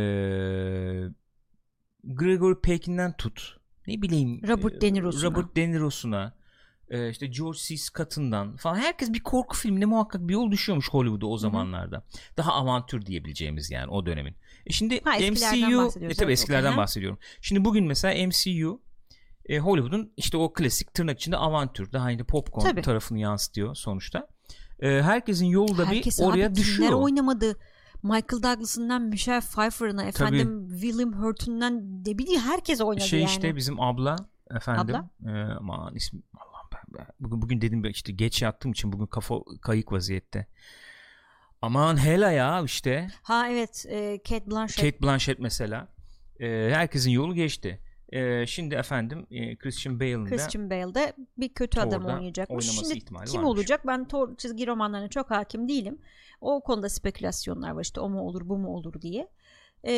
[2.04, 3.56] Gregory Pekin'den tut.
[3.86, 4.40] Ne bileyim.
[4.48, 5.30] Robert e, De Niro'suna.
[5.30, 6.34] Robert De Niro'suna.
[6.90, 7.76] E, işte George C.
[7.76, 8.76] Scott'ından falan.
[8.76, 12.04] Herkes bir korku filmine muhakkak bir yol düşüyormuş Hollywood'a o zamanlarda.
[12.36, 14.34] Daha avantür diyebileceğimiz yani o dönemin.
[14.66, 16.82] E şimdi Ha, MCU e, tabii eskilerden okey, ha.
[16.82, 17.18] bahsediyorum.
[17.40, 18.80] Şimdi bugün mesela MCU
[19.48, 22.82] e, Hollywood'un işte o klasik tırnak içinde avantür daha hani popcorn Tabii.
[22.82, 24.28] tarafını yansıtıyor sonuçta.
[24.80, 26.92] E, herkesin yolu da Herkes bir oraya abi düşüyor.
[26.92, 27.56] oynamadı.
[28.02, 33.30] Michael Douglas'ından Michelle Pfeiffer'ına efendim William Hurt'undan ne bileyim herkes oynadı şey yani.
[33.30, 34.16] işte bizim abla
[34.56, 35.10] efendim Abla?
[35.32, 36.55] e, aman ismi ben-
[37.20, 40.46] bugün bugün dedim işte geç yattığım için bugün kafa kayık vaziyette.
[41.62, 44.84] Aman Hela ya işte Ha evet e, Kate Blanchett.
[44.84, 45.88] Kate Blanchett mesela.
[46.40, 47.80] E, herkesin yolu geçti.
[48.12, 52.70] E, şimdi efendim e, Christian Bale'ın Christian Bale'de bir kötü adam oynayacakmış.
[52.70, 53.34] Şimdi kim varmış.
[53.34, 53.86] olacak?
[53.86, 55.98] Ben Thor çizgi romanlarına çok hakim değilim.
[56.40, 59.28] O konuda spekülasyonlar var işte o mu olur bu mu olur diye.
[59.86, 59.92] Ee,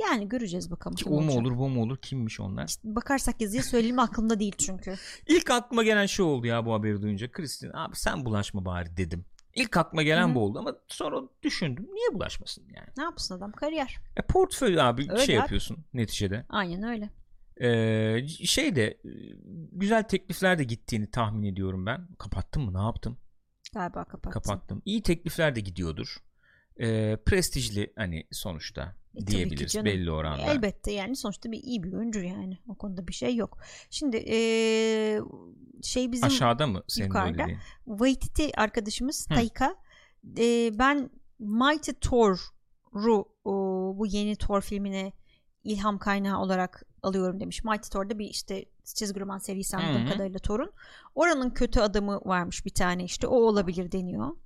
[0.00, 2.68] yani göreceğiz bakalım ki kim o mu olur bu mu olur kimmiş onlar.
[2.68, 4.94] İşte bakarsak yazıya söyleyeyim aklımda değil çünkü.
[5.28, 7.32] İlk aklıma gelen şey oldu ya bu haberi duyunca.
[7.32, 9.24] Christian abi sen bulaşma bari dedim.
[9.54, 10.34] İlk aklıma gelen Hı hı.
[10.34, 11.86] bu oldu ama sonra düşündüm.
[11.92, 12.88] Niye bulaşmasın yani?
[12.96, 13.52] Ne yapsın adam?
[13.52, 13.96] Kariyer.
[14.16, 15.40] E, portföy abi Öyle şey abi.
[15.40, 16.46] yapıyorsun neticede.
[16.48, 17.10] Aynen öyle.
[17.62, 19.10] Ee, şey de e,
[19.72, 22.08] güzel teklifler de gittiğini tahmin ediyorum ben.
[22.18, 22.74] Kapattım mı?
[22.74, 23.18] Ne yaptım?
[23.74, 24.30] Galiba kapattın.
[24.30, 24.82] Kapattım.
[24.84, 26.16] İyi teklifler de gidiyordur.
[26.80, 30.42] Ee, prestijli hani sonuçta E, diyebiliriz belli oranda.
[30.42, 32.58] Elbette yani sonuçta bir iyi bir oyuncu yani.
[32.68, 33.58] O konuda bir şey yok.
[33.90, 35.20] Şimdi ee,
[35.82, 37.46] şey bizim Aşağıda mı senin yukarıda.
[37.86, 39.34] Waititi arkadaşımız Hı.
[39.34, 39.76] Taika
[40.38, 43.24] e, ben Mighty Thor'u
[43.98, 45.12] bu yeni Thor filmine
[45.64, 47.64] ilham kaynağı olarak alıyorum demiş.
[47.64, 50.72] Mighty Thor'da bir işte çizgi roman serisi anladığım kadarıyla Thor'un.
[51.14, 54.36] Oranın kötü adamı varmış bir tane işte o olabilir deniyor.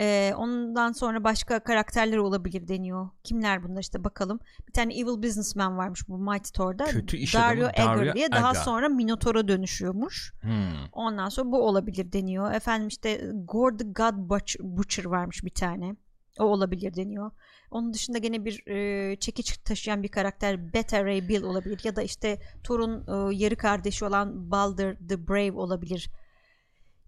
[0.00, 3.08] E, ondan sonra başka karakterler olabilir deniyor.
[3.24, 4.40] Kimler bunlar işte bakalım.
[4.68, 6.84] Bir tane Evil Businessman varmış bu Mighty Thor'da.
[6.84, 8.60] Kötü iş Dario adamı Dario Agger diye daha Agger.
[8.60, 10.32] sonra Minotaur'a dönüşüyormuş.
[10.40, 10.52] Hmm.
[10.92, 12.52] Ondan sonra bu olabilir deniyor.
[12.52, 15.96] Efendim işte Gore the God Butch- Butcher varmış bir tane.
[16.38, 17.30] O olabilir deniyor.
[17.70, 21.80] Onun dışında gene bir e, çekiç taşıyan bir karakter Beta Ray Bill olabilir.
[21.84, 26.10] Ya da işte Thor'un e, yarı kardeşi olan Balder the Brave olabilir.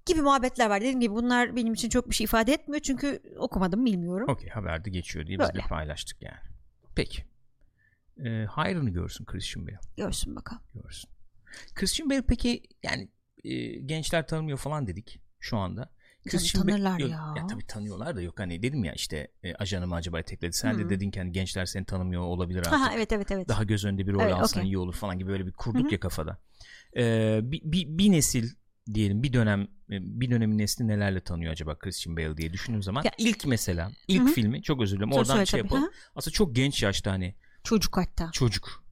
[0.07, 0.81] Gibi muhabbetler var.
[0.81, 2.83] Dediğim gibi bunlar benim için çok bir şey ifade etmiyor.
[2.83, 4.29] Çünkü okumadım bilmiyorum.
[4.29, 5.67] Okey haberde geçiyor diye biz de Böyle.
[5.67, 6.39] paylaştık yani.
[6.95, 7.25] Peki.
[8.25, 9.79] Ee, hayrını görsün Christian Bale.
[9.97, 10.63] Görsün bakalım.
[10.75, 11.11] Görsün.
[11.75, 13.09] Christian Bale peki yani
[13.45, 15.93] e, gençler tanımıyor falan dedik şu anda.
[16.31, 17.35] Canım, tanırlar yok, ya.
[17.37, 20.53] Ya tabii tanıyorlar da yok hani dedim ya işte e, ajanımı acaba etekledi.
[20.53, 20.79] Sen Hı.
[20.79, 22.73] de dedin ki hani gençler seni tanımıyor olabilir artık.
[22.73, 23.49] Ha, evet evet evet.
[23.49, 24.71] Daha göz önünde bir rol Evet, alsan okey.
[24.71, 25.93] iyi olur falan gibi böyle bir kurduk Hı hı.
[25.93, 26.39] ya kafada.
[26.97, 28.51] Ee, bir, bir, bir nesil
[28.95, 29.67] diyelim bir dönem e,
[30.21, 34.21] bir dönemin nesli nelerle tanıyor acaba Christian Bale diye düşündüğüm zaman Ya- ilk mesela ilk
[34.23, 34.29] Hı hı.
[34.33, 35.67] filmi çok özür dilerim Söyle, oradan şey tabii.
[35.69, 35.83] yapalım.
[35.83, 35.89] Ha?
[36.17, 38.31] Aslında çok genç yaşta hani Çocuk hatta.
[38.33, 38.85] çocuk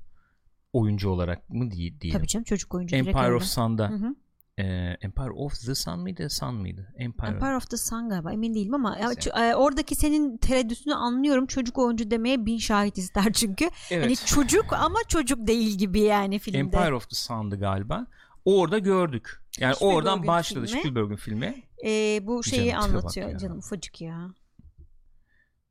[0.73, 2.19] oyuncu olarak mı diye diyelim.
[2.19, 2.97] Tabii canım çocuk oyuncu.
[2.97, 4.15] Empire of Sun'da Hı hı.
[4.59, 4.65] e,
[5.01, 6.31] Empire of the Sun mıydı?
[6.31, 6.93] Sun mıydı?
[6.97, 7.29] Empire.
[7.29, 11.47] Empire of the Sun galiba emin değilim ama e, oradaki senin tereddütünü anlıyorum.
[11.47, 13.71] Çocuk oyuncu demeye bin şahit ister çünkü.
[13.91, 14.05] Evet.
[14.05, 16.59] Hani çocuk ama çocuk değil gibi yani filmde.
[16.59, 18.07] Empire of the Sun'dı galiba.
[18.45, 19.43] Orada gördük.
[19.61, 20.81] Yani Spielberg'in oradan başladı filmi.
[20.81, 21.63] Spielberg'in filmi.
[21.85, 23.39] E, bu şeyi Canım, anlatıyor ya.
[23.39, 24.35] canım ufacık ya.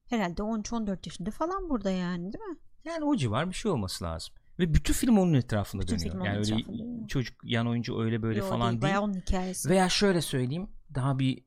[0.09, 2.57] Herhalde 13-14 yaşında falan burada yani değil mi?
[2.85, 4.35] Yani o civar bir şey olması lazım.
[4.59, 6.11] Ve bütün film onun etrafında Bütün dönüyor.
[6.13, 8.81] film yani öyle etrafında çocuk yan oyuncu öyle böyle Yo, falan değil.
[8.81, 9.69] Bayağı onun hikayesi.
[9.69, 11.43] Veya şöyle söyleyeyim daha bir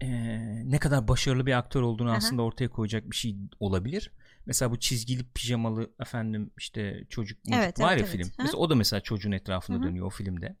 [0.00, 0.08] e,
[0.70, 2.16] ne kadar başarılı bir aktör olduğunu Aha.
[2.16, 4.12] aslında ortaya koyacak bir şey olabilir.
[4.46, 8.08] Mesela bu çizgili pijamalı efendim işte çocuk Evet, var evet, ya evet.
[8.08, 8.28] film.
[8.28, 8.42] Aha.
[8.42, 9.86] Mesela o da mesela çocuğun etrafında Hı hı.
[9.86, 10.56] dönüyor o filmde.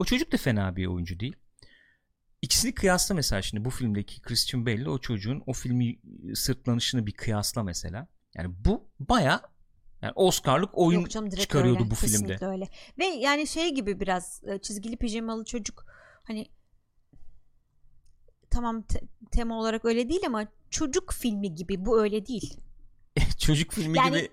[0.00, 1.36] O çocuk da fena bir oyuncu değil.
[2.42, 5.98] İkisini kıyasla mesela şimdi bu filmdeki Christian Bale ile o çocuğun o filmi
[6.34, 8.06] sırtlanışını bir kıyasla mesela.
[8.34, 9.42] Yani bu baya
[10.02, 11.90] yani Oscar'lık oyun Yok canım, çıkarıyordu öyle.
[11.90, 12.12] bu filmde.
[12.16, 12.68] Kesinlikle öyle.
[12.98, 15.86] Ve yani şey gibi biraz e, çizgili pijamalı çocuk
[16.24, 16.46] hani
[18.50, 22.56] tamam te- tema olarak öyle değil ama çocuk filmi gibi bu öyle değil.
[23.38, 24.28] çocuk filmi Yani- gibi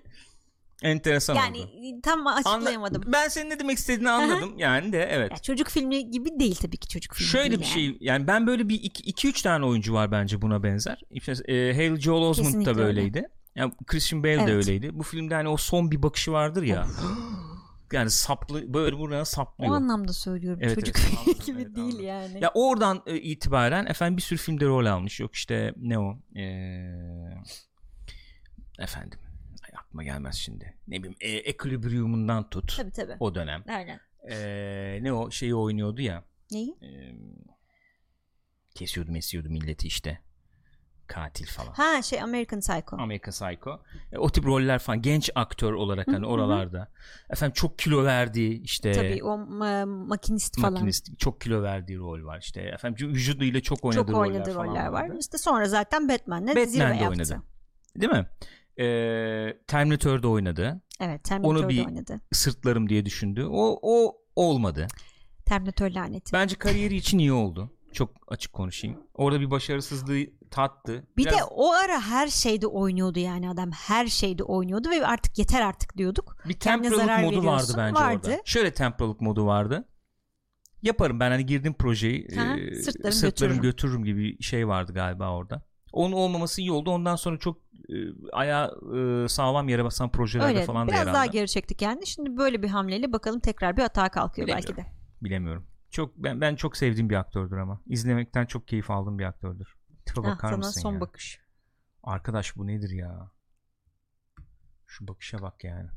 [0.82, 2.00] Enteresan Yani oldu.
[2.02, 3.02] tam Anla- açıklayamadım.
[3.06, 4.58] ben senin ne demek istediğini anladım.
[4.58, 5.30] yani de evet.
[5.30, 7.66] Ya çocuk filmi gibi değil tabii ki çocuk filmi Şöyle bir yani.
[7.66, 11.00] şey yani ben böyle bir 2-3 tane oyuncu var bence buna benzer.
[11.10, 13.28] İşte, e, Haley Joel Osment da böyleydi.
[13.56, 14.54] Yani Christian Bale de Evet.
[14.54, 14.90] öyleydi.
[14.98, 16.86] Bu filmde hani o son bir bakışı vardır ya.
[17.92, 19.74] yani saplı böyle buradan O saplıyor.
[19.76, 20.60] anlamda söylüyorum.
[20.62, 22.04] Evet, çocuk evet, gibi evet, değil anladım.
[22.06, 22.44] yani.
[22.44, 25.20] Ya oradan e, itibaren efendim bir sürü filmde rol almış.
[25.20, 26.18] Yok işte ne o?
[26.36, 26.94] Ee,
[28.78, 29.18] efendim
[29.78, 30.76] aklıma gelmez şimdi.
[30.88, 32.76] Ne bileyim e, Equilibrium'undan tut.
[32.76, 33.16] Tabii tabii.
[33.20, 33.64] O dönem.
[33.68, 34.00] Aynen.
[34.30, 36.24] Ee, ne o şeyi oynuyordu ya.
[36.52, 36.76] Neyi?
[36.82, 37.14] Ee,
[38.74, 40.18] kesiyordu mesiyordu milleti işte.
[41.06, 41.72] Katil falan.
[41.72, 42.96] Ha şey American Psycho.
[42.96, 43.82] American Psycho.
[44.12, 46.92] E, o tip roller falan genç aktör olarak hani oralarda.
[47.30, 50.72] Efendim çok kilo verdiği işte Tabii o e, makinist falan.
[50.72, 52.60] makinist çok kilo verdiği rol var işte.
[52.60, 55.02] Efendim vücuduyla çok oynadığı Çok oynadığı roller, roller, falan var.
[55.08, 55.16] vardı.
[55.20, 57.08] İşte sonra zaten Batman'le Batman'de zirve yaptı.
[57.08, 57.42] oynadı.
[57.96, 58.26] Değil mi?
[58.78, 60.82] Ee, Terminator'da oynadı.
[61.00, 62.20] Evet Terminator'da bir- oynadı.
[62.32, 63.44] Sırtlarım diye düşündü.
[63.50, 64.86] O o olmadı.
[65.46, 66.32] Terminator laneti.
[66.32, 67.70] Bence kariyeri için iyi oldu.
[67.92, 68.96] Çok açık konuşayım.
[69.14, 70.18] Orada bir başarısızlığı
[70.50, 71.06] tattı.
[71.16, 73.70] Bir Biraz- de o ara her şeyde oynuyordu yani adam.
[73.70, 76.36] Her şeyde oynuyordu ve artık yeter artık diyorduk.
[76.48, 78.28] bir zarar modu vardı bence Vardı.
[78.30, 78.42] orada.
[78.44, 79.88] Şöyle temporallık modu vardı.
[80.82, 83.62] Yaparım ben hani girdim projeyi Ha, e, sırtlarım sırtlarım götürürüm.
[83.62, 85.62] götürürüm gibi şey vardı galiba orada.
[85.92, 86.90] Onun olmaması iyi oldu.
[86.90, 87.56] Ondan sonra çok
[87.88, 87.94] e,
[88.32, 88.80] ayağı
[89.24, 92.06] e, sağlam yere basan projelerde Öyle falan da yer biraz daha geri çektik yani.
[92.06, 94.86] Şimdi böyle bir hamleyle bakalım tekrar bir atağa kalkıyor belki de.
[95.22, 95.66] Bilemiyorum.
[95.90, 97.82] Çok ben ben çok sevdiğim bir aktördür ama.
[97.86, 99.76] İzlemekten çok keyif aldığım bir aktördür.
[100.06, 101.00] Tipe Hah, bakar sana mısın son ya?
[101.00, 101.40] bakış.
[102.02, 103.30] Arkadaş bu nedir ya?
[104.86, 105.88] Şu bakışa bak yani.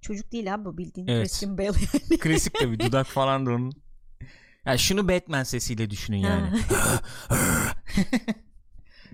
[0.00, 1.28] Çocuk değil abi bu bildiğin Evet.
[1.28, 2.20] Christian Bale yani.
[2.20, 3.83] Klasik tabii dudak falan da onun.
[4.66, 6.60] Ya şunu Batman sesiyle düşünün yani.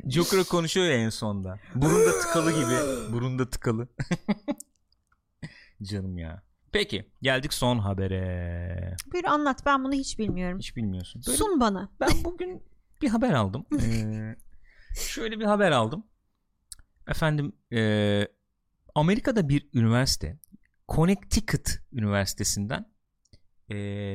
[0.09, 1.59] Joker konuşuyor ya en sonda.
[1.75, 3.13] Burunda tıkalı gibi.
[3.13, 3.89] Burunda tıkalı.
[5.83, 6.43] Canım ya.
[6.73, 8.97] Peki geldik son habere.
[9.13, 10.59] Buyur anlat ben bunu hiç bilmiyorum.
[10.59, 11.23] Hiç bilmiyorsun.
[11.27, 11.91] Böyle Sun bana.
[12.01, 12.63] ben bugün
[13.03, 13.67] bir haber aldım.
[13.83, 14.37] Ee,
[14.95, 16.07] şöyle bir haber aldım.
[17.09, 18.29] Efendim e,
[18.95, 20.39] Amerika'da bir üniversite
[20.89, 22.90] Connecticut Üniversitesi'nden
[23.71, 23.75] e,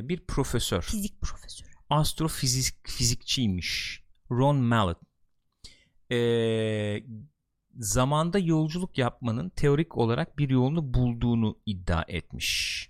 [0.09, 1.69] bir profesör Fizik profesörü.
[1.89, 4.97] astrofizik fizikçiymiş Ron Mallet.
[6.11, 7.03] Ee,
[7.77, 12.89] zamanda yolculuk yapmanın teorik olarak bir yolunu bulduğunu iddia etmiş.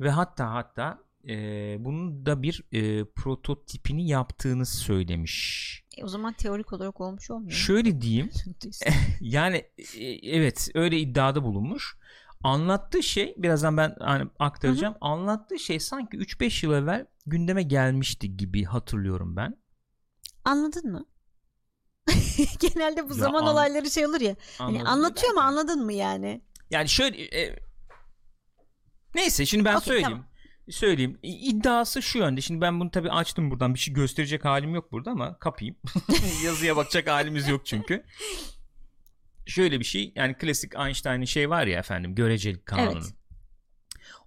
[0.00, 1.34] Ve hatta hatta e,
[1.80, 5.84] bunun da bir e, prototipini yaptığını söylemiş.
[5.96, 7.50] E, o zaman teorik olarak olmuş olmuyor.
[7.50, 7.56] mu?
[7.56, 8.30] Şöyle diyeyim
[9.20, 9.56] yani
[9.98, 10.04] e,
[10.36, 11.96] evet öyle iddiada bulunmuş.
[12.44, 14.94] Anlattığı şey birazdan ben hani aktaracağım.
[15.00, 19.62] Anlattığı şey sanki 3-5 yıl evvel gündeme gelmişti gibi hatırlıyorum ben.
[20.44, 21.06] Anladın mı?
[22.60, 24.36] Genelde bu Ya zaman an- olayları şey olur ya.
[24.58, 26.42] Hani anlatıyor mu derken- anladın mı yani?
[26.70, 27.58] Yani şöyle e,
[29.14, 30.08] neyse şimdi ben Okey, söyleyeyim.
[30.10, 30.26] tamam.
[30.70, 31.18] Söyleyeyim.
[31.22, 32.40] İddiası şu yönde.
[32.40, 33.74] Şimdi ben bunu tabii açtım buradan.
[33.74, 35.76] Bir şey gösterecek halim yok burada ama kapayım.
[36.44, 38.04] Yazıya bakacak halimiz yok çünkü.
[39.46, 40.12] Şöyle bir şey.
[40.16, 42.98] Yani klasik Einstein'ın şey var ya efendim görecelik kanunu.
[42.98, 43.14] Evet.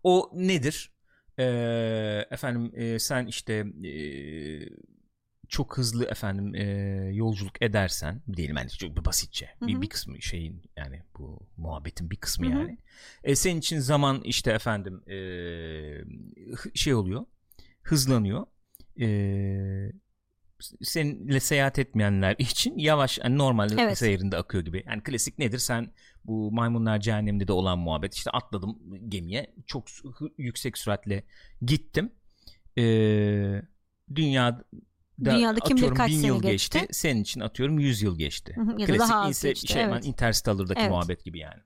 [0.03, 0.91] O nedir?
[1.39, 3.53] Ee, efendim e, sen işte
[3.87, 3.93] e,
[5.49, 6.63] çok hızlı efendim e,
[7.13, 12.15] yolculuk edersen diyelim yani çok basitçe Hı bir, bir kısmı şeyin yani bu muhabbetin bir
[12.15, 12.53] kısmı Hı hı.
[12.53, 12.77] yani.
[13.23, 15.17] E, senin için zaman işte efendim e,
[16.73, 17.25] şey oluyor
[17.81, 18.45] hızlanıyor.
[18.99, 19.07] E,
[20.81, 23.97] seninle seyahat etmeyenler için yavaş yani normal Evet.
[23.97, 24.83] seyrinde akıyor gibi.
[24.87, 25.57] Yani klasik nedir?
[25.59, 25.93] Sen
[26.25, 29.85] bu maymunlar cehenneminde de olan muhabbet işte atladım gemiye çok
[30.37, 31.23] yüksek süratle
[31.61, 32.11] gittim.
[32.77, 33.61] Ee,
[34.15, 34.63] dünya
[35.23, 36.79] Dünyada kim bilir kaç bin sene yıl geçti.
[36.79, 36.93] geçti.
[36.93, 38.53] Senin için atıyorum 100 yıl geçti.
[38.55, 40.05] Hı hı, ya Klasik daha az inse- geçti, şey, evet.
[40.05, 40.91] Interstellar'daki Evet.
[40.91, 41.61] muhabbet gibi yani.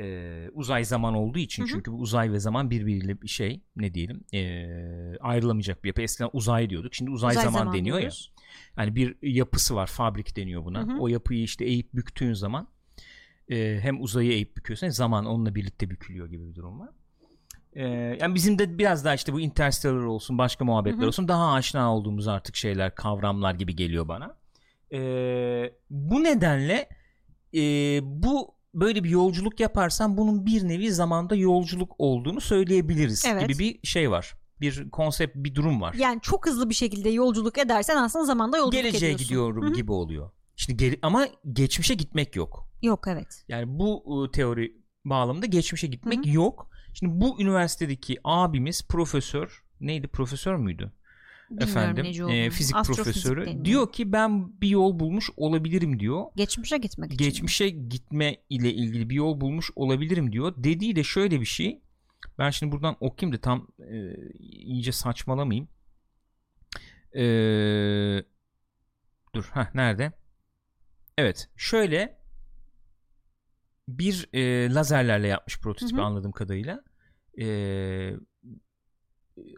[0.00, 1.70] Ee, uzay zaman olduğu için Hı hı.
[1.70, 6.02] çünkü bu uzay ve zaman birbiriyle bir şey ne diyelim ee, ayrılamayacak bir yapı.
[6.02, 6.94] Eskiden uzay diyorduk.
[6.94, 8.32] Şimdi uzay, Uzay zaman, zaman deniyor diyoruz.
[8.38, 8.84] ya.
[8.84, 9.86] Yani bir yapısı var.
[9.86, 10.80] Fabrik deniyor buna.
[10.82, 10.98] Hı hı.
[11.00, 12.68] O yapıyı işte eğip büktüğün zaman
[13.48, 16.88] e, hem uzayı eğip büküyorsun hem zaman onunla birlikte bükülüyor gibi bir durum var.
[17.72, 17.84] E,
[18.20, 21.06] yani bizim de biraz daha işte bu Interstellar olsun başka muhabbetler Hı hı.
[21.06, 24.36] olsun daha aşina olduğumuz artık şeyler kavramlar gibi geliyor bana.
[24.92, 24.98] E,
[25.90, 26.88] bu nedenle
[27.54, 27.60] e,
[28.02, 33.48] bu böyle bir yolculuk yaparsan bunun bir nevi zamanda yolculuk olduğunu söyleyebiliriz Evet.
[33.48, 34.34] gibi bir şey var.
[34.60, 38.72] Bir konsept bir durum var Yani çok hızlı bir şekilde yolculuk edersen aslında zamanda yolculuk
[38.72, 39.24] geleceğe ediyorsun.
[39.26, 39.74] gidiyorum Hı hı.
[39.74, 40.30] gibi oluyor.
[40.56, 42.68] Şimdi geri, ama geçmişe gitmek yok.
[42.82, 43.44] Yok evet.
[43.48, 44.72] Yani bu e, teori
[45.04, 46.70] bağlamında geçmişe gitmek Hı yok.
[46.94, 50.92] Şimdi bu üniversitedeki abimiz profesör neydi profesör müydü?
[51.50, 53.64] Bilmiyorum efendim e, fizik profesörü deniyor.
[53.64, 56.24] diyor ki ben bir yol bulmuş olabilirim diyor.
[56.36, 57.24] Geçmişe gitmek için.
[57.24, 60.54] Geçmişe gitme ile ilgili bir yol bulmuş olabilirim diyor.
[60.56, 61.80] Dediği de şöyle bir şey.
[62.38, 65.68] Ben şimdi buradan okuyayım da tam e, iyice saçmalamayayım.
[67.14, 67.24] E,
[69.34, 70.12] dur ha nerede?
[71.18, 72.18] Evet şöyle
[73.88, 76.06] bir e, lazerlerle yapmış prototipi Hı hı.
[76.06, 76.84] anladığım kadarıyla.
[77.40, 77.46] E,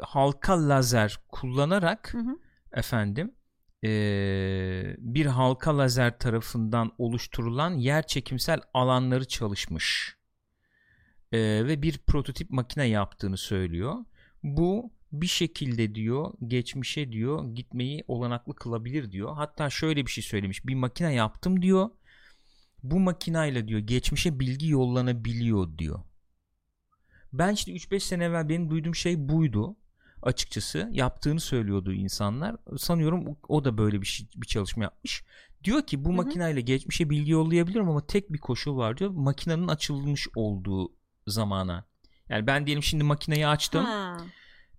[0.00, 2.38] halka lazer kullanarak Hı hı.
[2.72, 3.34] efendim
[3.82, 10.18] eee, bir halka lazer tarafından oluşturulan yer çekimsel alanları çalışmış
[11.32, 13.94] Eee, ve bir prototip makine yaptığını söylüyor.
[14.42, 19.36] Bu bir şekilde diyor geçmişe diyor gitmeyi olanaklı kılabilir diyor.
[19.36, 20.66] Hatta şöyle bir şey söylemiş.
[20.66, 21.90] Bir makine yaptım diyor.
[22.82, 26.00] Bu makinayla diyor geçmişe bilgi yollanabiliyor diyor.
[27.32, 29.76] Ben işte 3-5 sene evvel benim duyduğum şey buydu
[30.22, 32.56] açıkçası yaptığını söylüyordu insanlar.
[32.78, 35.24] Sanıyorum o- da böyle bir şey, bir çalışma yapmış.
[35.64, 36.16] Diyor ki bu Hı hı.
[36.16, 39.10] makineyle geçmişe bilgi yollayabilirim ama tek bir koşul var diyor.
[39.10, 40.92] Makinenin açılmış olduğu
[41.26, 41.84] zamana.
[42.28, 43.84] Yani ben diyelim şimdi makineyi açtım.
[43.84, 44.16] Ha,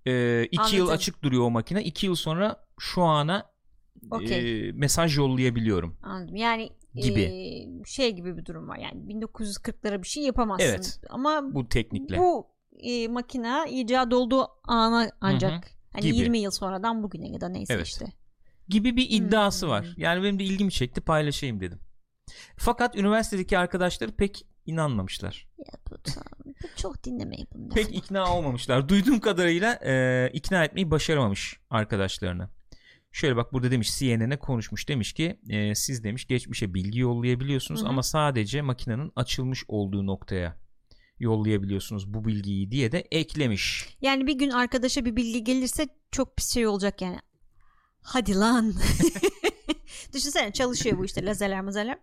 [0.08, 1.84] Ee, iki yıl açık duruyor o makine.
[1.84, 3.52] İki yıl sonra şu ana
[4.12, 4.70] Okey.
[4.70, 5.98] e, mesaj yollayabiliyorum.
[6.04, 6.36] anladım.
[6.36, 7.22] Yani Gibi.
[7.22, 8.78] e, şey gibi bir durum var.
[8.78, 10.66] Yani 1940'lara bir şey yapamazsın.
[10.66, 11.00] Evet.
[11.10, 12.18] Ama Bu teknikle.
[12.18, 12.48] bu
[12.80, 16.16] e, makine icat olduğu ana ancak hani Gibi.
[16.18, 17.88] 20 yıl sonradan bugüne ya da neyse Evet.
[17.88, 18.06] işte.
[18.68, 19.72] gibi bir iddiası Hmm.
[19.74, 19.94] var.
[19.98, 21.80] Yani benim de ilgimi çekti paylaşayım dedim.
[22.58, 25.48] Fakat üniversitedeki arkadaşları pek inanmamışlar.
[25.58, 25.96] Ya bu,
[26.46, 27.70] bu çok dinlemeyin bunu.
[27.70, 28.90] Pek ikna olmamışlar.
[28.90, 32.50] Duyduğum kadarıyla e, ikna etmeyi başaramamış arkadaşlarını.
[33.12, 37.86] Şöyle bak burada demiş CNN'e konuşmuş demiş ki e, siz demiş geçmişe bilgi yollayabiliyorsunuz Hı
[37.86, 37.90] hı.
[37.90, 40.58] ama sadece makinenin açılmış olduğu noktaya
[41.20, 43.98] yollayabiliyorsunuz bu bilgiyi diye de eklemiş.
[44.02, 47.20] Yani bir gün arkadaşa bir bilgi gelirse çok pis şey olacak yani.
[48.02, 48.74] Hadi lan.
[50.14, 51.98] Düşünsene çalışıyor bu işte lazerler mazerler.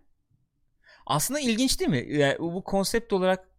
[1.05, 2.05] Aslında ilginç değil mi?
[2.09, 3.49] Yani bu konsept olarak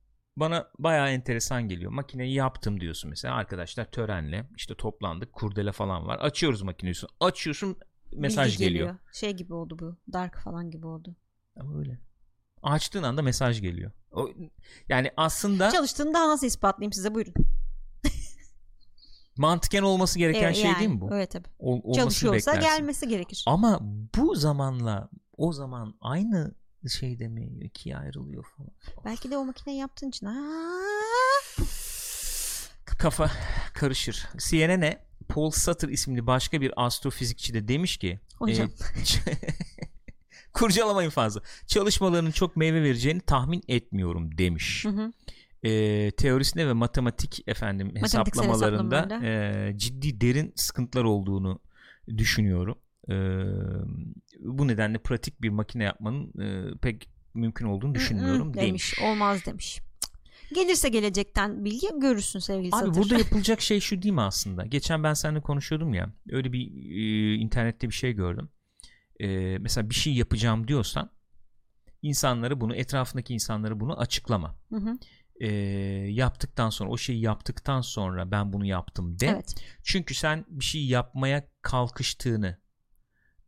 [0.41, 1.93] bana bayağı enteresan geliyor.
[1.93, 6.19] Makineyi yaptım diyorsun mesela arkadaşlar törenle işte toplandık kurdele falan var.
[6.19, 6.95] Açıyoruz makineyi.
[7.21, 7.77] Açıyorsun
[8.13, 8.97] mesaj Bilgi geliyor.
[9.13, 9.97] Şey gibi oldu bu.
[10.13, 11.17] Dark falan gibi oldu.
[11.61, 12.01] Ama öyle.
[12.63, 13.93] Açtığın anda mesaj geliyor.
[14.13, 14.29] O,
[14.89, 17.35] yani aslında Çalıştığını daha nasıl ispatlayayım size buyurun.
[19.37, 21.15] mantıken olması gereken Ee, şey yani, değil mi bu?
[21.15, 21.49] Evet tabii.
[21.59, 22.79] Ol, Çalışıyorsa beklersin.
[22.79, 23.45] gelmesi gerekir.
[23.47, 23.79] Ama
[24.17, 26.55] bu zamanla o zaman aynı
[26.99, 28.71] şeyde mi ikiye ayrılıyor falan.
[29.05, 30.29] Belki de o makineyi yaptığın için.
[32.85, 33.31] Kafa
[33.75, 34.27] karışır.
[34.39, 38.69] CNN'e Paul Sutter isimli başka bir astrofizikçi de demiş ki Hocam.
[39.27, 39.33] e,
[40.53, 41.41] kurcalamayın fazla.
[41.67, 44.85] Çalışmalarının çok meyve vereceğini tahmin etmiyorum demiş.
[44.85, 45.13] Hı hı.
[45.69, 49.69] e, teorisinde ve matematik efendim hesaplamalarında hesaplamalarda.
[49.69, 51.61] e, ciddi derin sıkıntılar olduğunu
[52.17, 52.79] düşünüyorum.
[53.09, 53.15] E,
[54.41, 58.67] bu nedenle pratik bir makine yapmanın e, pek mümkün olduğunu düşünmüyorum demiş.
[58.67, 58.99] demiş.
[59.03, 59.81] Olmaz demiş.
[60.55, 62.95] Gelirse gelecekten bilgi görürsün sevgili Abi Satır.
[62.95, 64.67] burada yapılacak şey şu değil mi aslında?
[64.67, 66.13] Geçen ben seninle konuşuyordum ya.
[66.31, 68.49] Öyle bir e, internette bir şey gördüm.
[69.21, 71.11] E, mesela bir şey yapacağım diyorsan
[72.03, 74.55] insanları bunu etrafındaki insanları bunu açıklama.
[74.69, 74.99] Hı hı.
[75.41, 75.49] E,
[76.11, 79.27] yaptıktan sonra o şeyi yaptıktan sonra ben bunu yaptım de.
[79.27, 79.55] Evet.
[79.85, 82.59] Çünkü sen bir şey yapmaya kalkıştığını,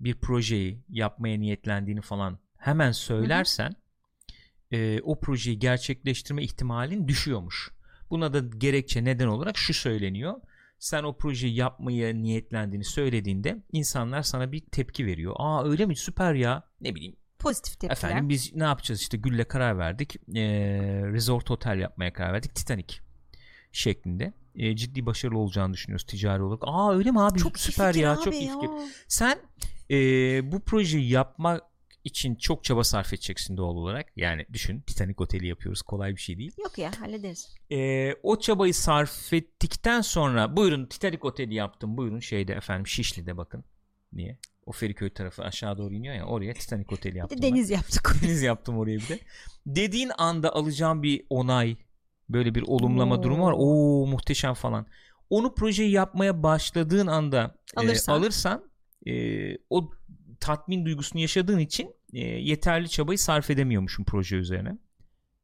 [0.00, 3.72] bir projeyi yapmaya niyetlendiğini falan hemen söylersen
[4.72, 7.70] e, o projeyi gerçekleştirme ihtimalin düşüyormuş.
[8.10, 10.34] Buna da gerekçe neden olarak şu söyleniyor.
[10.78, 15.34] Sen o projeyi yapmaya niyetlendiğini söylediğinde insanlar sana bir tepki veriyor.
[15.38, 17.92] Aa öyle mi süper ya ne bileyim Pozitif tepkiler.
[17.92, 20.16] Efendim biz ne yapacağız işte Gül'le karar verdik.
[20.16, 20.42] Ee,
[21.04, 22.54] resort otel yapmaya karar verdik.
[22.54, 22.94] Titanic
[23.72, 24.32] şeklinde.
[24.54, 26.62] Ee, ciddi başarılı olacağını düşünüyoruz ticari olarak.
[26.66, 27.38] Aa öyle mi abi?
[27.38, 28.12] çok Süper ya.
[28.12, 28.70] abi çok iyi fikir.
[29.08, 29.38] Sen
[29.90, 31.62] ee, bu projeyi yapmak
[32.04, 34.06] için çok çaba sarf edeceksin doğal olarak.
[34.16, 35.82] Yani düşün Titanic oteli yapıyoruz.
[35.82, 36.52] Kolay bir şey değil.
[36.58, 37.54] Yok ya hallederiz.
[37.72, 41.96] Ee, o çabayı sarf ettikten sonra buyurun Titanic oteli yaptım.
[41.96, 43.64] Buyurun şeyde efendim Şişli'de bakın.
[44.12, 44.38] Niye?
[44.66, 47.38] O Feriköy tarafı aşağı doğru iniyor ya oraya Titanic oteli Bir yaptım.
[47.38, 47.52] de ben.
[47.52, 48.14] deniz yaptık.
[48.22, 49.18] Deniz yaptım oraya bir de.
[49.66, 51.76] Dediğin anda alacağım bir onay,
[52.28, 53.22] böyle bir olumlama Oo.
[53.22, 53.54] durumu var.
[53.56, 54.86] Oo muhteşem falan.
[55.30, 58.69] Onu projeyi yapmaya başladığın anda e, Alırsan.
[59.06, 59.12] E,
[59.70, 59.90] o
[60.40, 64.78] tatmin duygusunu yaşadığın için e, yeterli çabayı sarf edemiyormuşum proje üzerine.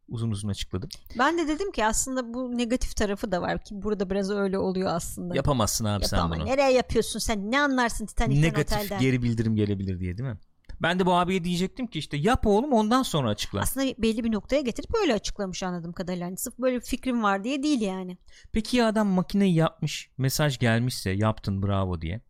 [0.09, 0.89] Uzun uzun açıkladım.
[1.19, 4.91] ben de dedim ki aslında bu negatif tarafı da var ki burada biraz öyle oluyor
[4.95, 5.37] aslında.
[5.37, 6.39] Yapamazsın abi sen Yapamam.
[6.39, 6.49] bunu.
[6.49, 7.51] Nereye yapıyorsun sen?
[7.51, 9.01] Ne anlarsın Titanic'ten Negatif otelden?
[9.01, 10.39] geri bildirim gelebilir diye değil mi?
[10.83, 13.61] Ben de bu abiye diyecektim ki işte yap oğlum ondan sonra açıkla.
[13.61, 16.27] Aslında belli bir noktaya getirip böyle açıklamış anladığım kadarıyla.
[16.27, 18.19] Hani sırf böyle bir fikrim var diye değil yani.
[18.53, 22.21] Peki ya adam makineyi yapmış, mesaj gelmişse yaptın bravo diye.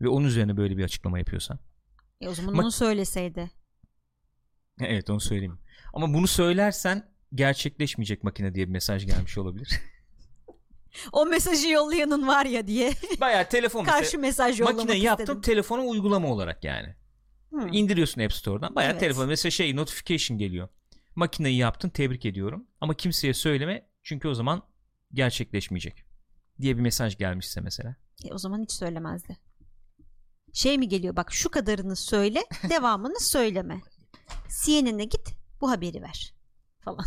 [0.00, 1.58] Ve onun üzerine böyle bir açıklama yapıyorsan.
[2.20, 3.50] E o zaman Ma- onu söyleseydi.
[4.80, 5.58] Evet onu söyleyeyim.
[5.94, 9.68] Ama bunu söylersen gerçekleşmeyecek makine diye bir mesaj gelmiş olabilir.
[11.12, 15.40] O mesajı yollayanın var ya diye Bayağı telefon karşı mesaj yollamak makine yaptım istedim.
[15.40, 16.94] telefona uygulama olarak yani.
[17.52, 17.68] Hı.
[17.72, 18.74] İndiriyorsun App Store'dan.
[18.74, 19.00] Bayağı Evet.
[19.00, 20.68] telefon mesela şey notification geliyor.
[21.14, 22.66] Makineyi yaptın tebrik ediyorum.
[22.80, 24.62] Ama kimseye söyleme çünkü o zaman
[25.12, 26.04] gerçekleşmeyecek.
[26.60, 27.96] Diye bir mesaj gelmişse mesela.
[28.24, 29.36] E, o zaman hiç söylemezdi.
[30.54, 33.80] Şey mi geliyor bak şu kadarını söyle devamını söyleme.
[34.64, 36.34] CNN'e git bu haberi ver
[36.80, 37.06] falan.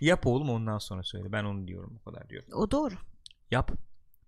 [0.00, 1.32] Yap oğlum ondan sonra söyle.
[1.32, 2.48] Ben onu diyorum o kadar diyorum.
[2.52, 2.94] O doğru
[3.50, 3.72] Yap.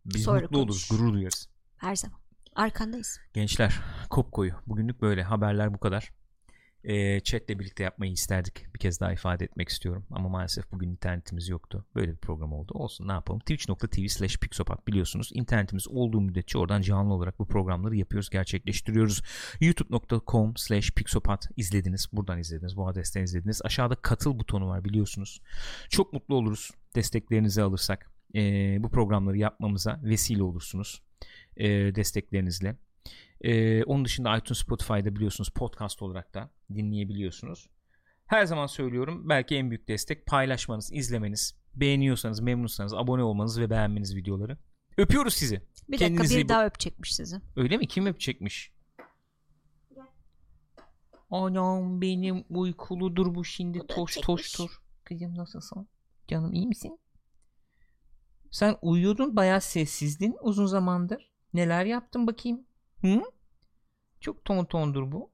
[0.04, 1.00] Biz Sonra mutlu oluruz, konuş.
[1.00, 1.48] gurur duyarız.
[1.76, 2.18] her zaman.
[2.54, 3.18] Arkandayız.
[3.34, 4.54] Gençler, kop koyu.
[4.66, 5.22] Bugünlük böyle.
[5.22, 6.12] Haberler bu kadar.
[6.84, 8.74] Ee, chatle birlikte yapmayı isterdik.
[8.74, 10.06] Bir kez daha ifade etmek istiyorum.
[10.10, 11.86] Ama maalesef bugün internetimiz yoktu.
[11.94, 12.72] Böyle bir program oldu.
[12.74, 13.40] Olsun ne yapalım.
[13.40, 15.30] Twitch.tv slash Pixopat biliyorsunuz.
[15.34, 19.22] İnternetimiz olduğu müddetçe oradan canlı olarak bu programları yapıyoruz, gerçekleştiriyoruz.
[19.60, 22.08] youtube.com slash Pixopat izlediniz.
[22.12, 22.76] Buradan izlediniz.
[22.76, 23.60] Bu adresten izlediniz.
[23.64, 25.40] Aşağıda katıl butonu var biliyorsunuz.
[25.88, 26.70] Çok mutlu oluruz.
[26.94, 28.10] Desteklerinizi alırsak.
[28.34, 31.02] Ee, bu programları yapmamıza vesile olursunuz.
[31.56, 32.76] Ee, desteklerinizle.
[33.40, 37.68] Ee, onun dışında iTunes Spotify'da biliyorsunuz podcast olarak da dinleyebiliyorsunuz.
[38.26, 44.16] Her zaman söylüyorum belki en büyük destek paylaşmanız, izlemeniz, beğeniyorsanız, memnunsanız abone olmanız ve beğenmeniz
[44.16, 44.58] videoları.
[44.98, 45.62] Öpüyoruz sizi.
[45.88, 47.36] Bir Kendinize dakika iyi bir daha öpecekmiş sizi.
[47.56, 47.86] Öyle mi?
[47.88, 48.72] Kim öpecekmiş?
[51.30, 54.26] Anam benim uykuludur bu şimdi Bu toş öpecekmiş.
[54.26, 54.82] toştur.
[55.04, 55.88] Kızım nasılsın?
[56.28, 56.98] Canım iyi misin?
[58.50, 61.30] Sen uyuyordun bayağı sessizdin uzun zamandır.
[61.54, 62.65] Neler yaptın bakayım?
[63.00, 63.22] Hı?
[64.20, 65.30] Çok ton tondur bu.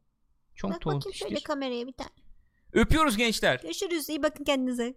[0.55, 2.11] Çok Bak ton bakayım şöyle kameraya bir tane.
[2.73, 3.61] Öpüyoruz gençler.
[3.63, 4.95] Görüşürüz iyi bakın kendinize.